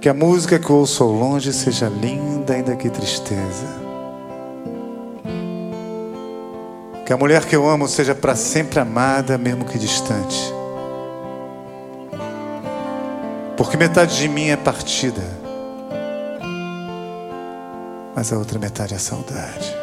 Que 0.00 0.08
a 0.08 0.14
música 0.14 0.56
que 0.60 0.70
ouço 0.70 1.02
ao 1.02 1.10
longe 1.10 1.52
seja 1.52 1.88
linda, 1.88 2.54
ainda 2.54 2.76
que 2.76 2.88
tristeza. 2.88 3.93
Que 7.04 7.12
a 7.12 7.16
mulher 7.18 7.44
que 7.44 7.54
eu 7.54 7.68
amo 7.68 7.86
seja 7.86 8.14
para 8.14 8.34
sempre 8.34 8.80
amada, 8.80 9.36
mesmo 9.36 9.66
que 9.66 9.78
distante. 9.78 10.54
Porque 13.58 13.76
metade 13.76 14.16
de 14.16 14.26
mim 14.26 14.48
é 14.48 14.56
partida, 14.56 15.22
mas 18.16 18.32
a 18.32 18.38
outra 18.38 18.58
metade 18.58 18.94
é 18.94 18.98
saudade. 18.98 19.76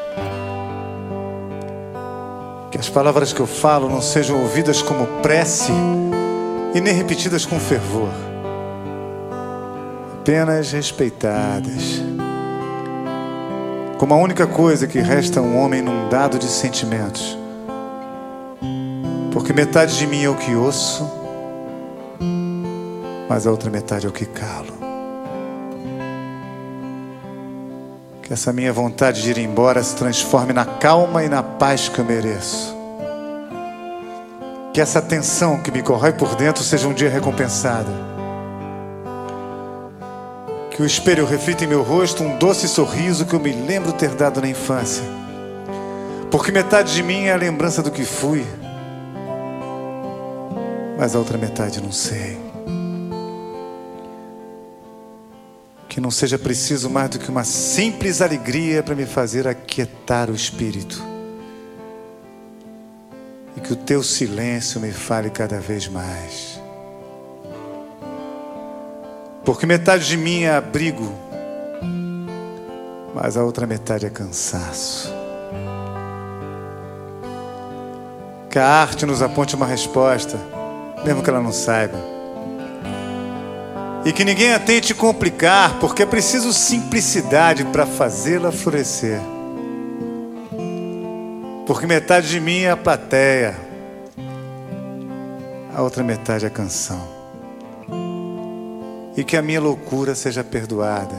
Que 2.72 2.78
as 2.78 2.90
palavras 2.90 3.32
que 3.32 3.40
eu 3.40 3.48
falo 3.48 3.88
não 3.88 4.02
sejam 4.02 4.42
ouvidas 4.42 4.82
como 4.82 5.06
prece 5.22 5.72
e 6.74 6.82
nem 6.82 6.94
repetidas 6.94 7.46
com 7.46 7.60
fervor, 7.60 8.10
apenas 10.22 10.72
respeitadas 10.72 12.02
como 14.02 14.16
a 14.16 14.18
única 14.18 14.48
coisa 14.48 14.88
que 14.88 15.00
resta 15.00 15.40
a 15.40 15.44
um 15.44 15.56
homem 15.64 15.80
inundado 15.80 16.40
de 16.40 16.48
sentimentos. 16.48 17.38
Porque 19.32 19.54
metade 19.54 19.96
de 19.96 20.08
mim 20.08 20.24
é 20.24 20.28
o 20.28 20.34
que 20.34 20.56
ouço, 20.56 21.08
mas 23.30 23.46
a 23.46 23.52
outra 23.52 23.70
metade 23.70 24.08
é 24.08 24.10
o 24.10 24.12
que 24.12 24.26
calo. 24.26 24.74
Que 28.24 28.34
essa 28.34 28.52
minha 28.52 28.74
vontade 28.74 29.22
de 29.22 29.30
ir 29.30 29.38
embora 29.38 29.84
se 29.84 29.96
transforme 29.96 30.52
na 30.52 30.66
calma 30.66 31.24
e 31.24 31.30
na 31.30 31.44
paz 31.44 31.88
que 31.88 32.00
eu 32.00 32.06
mereço. 32.06 32.76
Que 34.74 34.82
essa 34.82 35.00
tensão 35.00 35.60
que 35.60 35.70
me 35.70 35.84
corrói 35.84 36.12
por 36.12 36.34
dentro 36.34 36.64
seja 36.64 36.88
um 36.88 36.94
dia 36.94 37.08
recompensada 37.08 38.11
que 40.82 40.86
o 40.86 40.88
espelho 40.88 41.28
reflita 41.28 41.64
em 41.64 41.68
meu 41.68 41.84
rosto 41.84 42.24
um 42.24 42.40
doce 42.40 42.68
sorriso 42.68 43.24
que 43.24 43.36
eu 43.36 43.40
me 43.40 43.52
lembro 43.52 43.94
ter 43.94 44.16
dado 44.16 44.42
na 44.42 44.48
infância. 44.48 45.04
Porque 46.32 46.52
metade 46.52 46.96
de 46.96 47.04
mim 47.04 47.26
é 47.26 47.34
a 47.34 47.36
lembrança 47.36 47.84
do 47.84 47.92
que 47.92 48.04
fui, 48.04 48.44
mas 50.98 51.16
a 51.16 51.20
outra 51.20 51.38
metade 51.38 51.80
não 51.80 51.92
sei. 51.92 52.36
Que 55.88 56.02
não 56.02 56.10
seja 56.10 56.40
preciso 56.40 56.90
mais 56.90 57.12
do 57.12 57.20
que 57.20 57.30
uma 57.30 57.44
simples 57.44 58.20
alegria 58.20 58.82
para 58.82 58.96
me 58.96 59.06
fazer 59.06 59.48
aquietar 59.48 60.32
o 60.32 60.36
espírito. 60.36 61.00
E 63.56 63.60
que 63.60 63.72
o 63.72 63.76
teu 63.76 64.02
silêncio 64.02 64.82
me 64.82 64.92
fale 64.92 65.30
cada 65.30 65.60
vez 65.60 65.88
mais. 65.88 66.61
Porque 69.44 69.66
metade 69.66 70.06
de 70.06 70.18
mim 70.18 70.44
é 70.44 70.56
abrigo, 70.56 71.12
mas 73.14 73.36
a 73.36 73.44
outra 73.44 73.66
metade 73.66 74.06
é 74.06 74.10
cansaço. 74.10 75.12
Que 78.52 78.60
a 78.60 78.68
arte 78.68 79.06
nos 79.06 79.22
aponte 79.22 79.56
uma 79.56 79.66
resposta, 79.66 80.38
mesmo 81.04 81.24
que 81.24 81.30
ela 81.30 81.42
não 81.42 81.52
saiba. 81.52 81.98
E 84.06 84.12
que 84.12 84.24
ninguém 84.24 84.54
a 84.54 84.60
tente 84.60 84.94
complicar, 84.94 85.80
porque 85.80 86.04
é 86.04 86.06
preciso 86.06 86.54
simplicidade 86.54 87.66
para 87.66 87.88
fazê-la 87.88 88.52
florescer. 88.52 89.20
Porque 91.66 91.88
metade 91.88 92.30
de 92.30 92.40
mim 92.40 92.62
é 92.62 92.72
a 92.72 92.78
plateia, 92.78 93.56
a 95.76 95.82
outra 95.82 96.04
metade 96.04 96.46
é 96.46 96.48
a 96.48 96.52
canção 96.52 97.11
e 99.16 99.24
que 99.24 99.36
a 99.36 99.42
minha 99.42 99.60
loucura 99.60 100.16
seja 100.16 100.44
perdoada, 100.44 101.18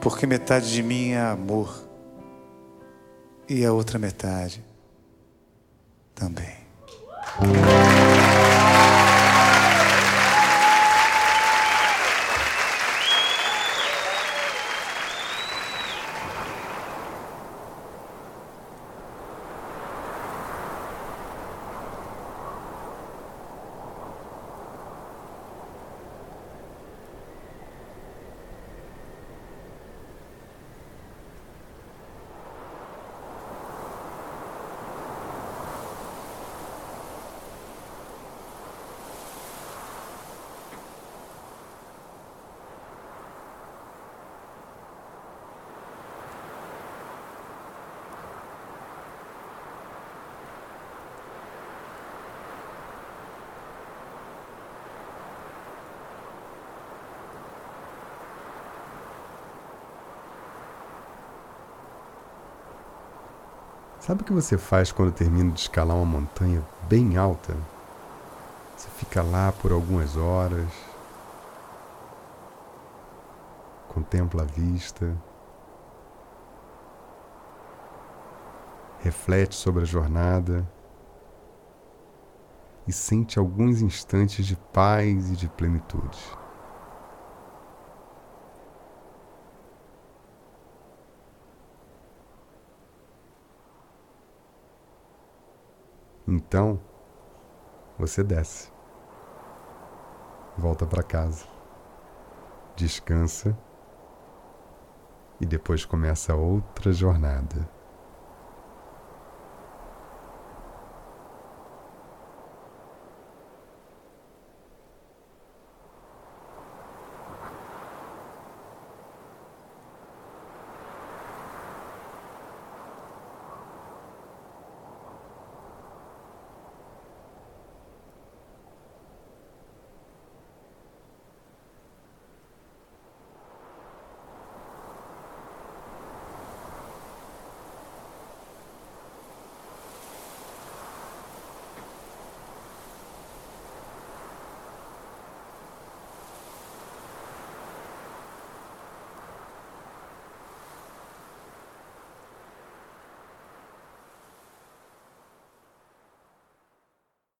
porque 0.00 0.26
metade 0.26 0.72
de 0.72 0.82
mim 0.82 1.10
é 1.10 1.20
amor 1.20 1.84
e 3.48 3.64
a 3.64 3.72
outra 3.72 3.98
metade 3.98 4.62
também. 6.14 6.56
Sabe 64.08 64.22
o 64.22 64.24
que 64.24 64.32
você 64.32 64.56
faz 64.56 64.90
quando 64.90 65.12
termina 65.12 65.52
de 65.52 65.60
escalar 65.60 65.94
uma 65.94 66.06
montanha 66.06 66.66
bem 66.88 67.18
alta? 67.18 67.54
Você 68.74 68.88
fica 68.88 69.22
lá 69.22 69.52
por 69.52 69.70
algumas 69.70 70.16
horas, 70.16 70.66
contempla 73.86 74.44
a 74.44 74.46
vista, 74.46 75.14
reflete 79.00 79.54
sobre 79.54 79.82
a 79.82 79.84
jornada 79.84 80.66
e 82.86 82.92
sente 82.94 83.38
alguns 83.38 83.82
instantes 83.82 84.46
de 84.46 84.56
paz 84.72 85.30
e 85.32 85.36
de 85.36 85.50
plenitude. 85.50 86.37
Então, 96.30 96.78
você 97.98 98.22
desce, 98.22 98.70
volta 100.58 100.86
para 100.86 101.02
casa, 101.02 101.46
descansa. 102.76 103.56
E 105.40 105.46
depois 105.46 105.86
começa 105.86 106.34
outra 106.34 106.92
jornada. 106.92 107.66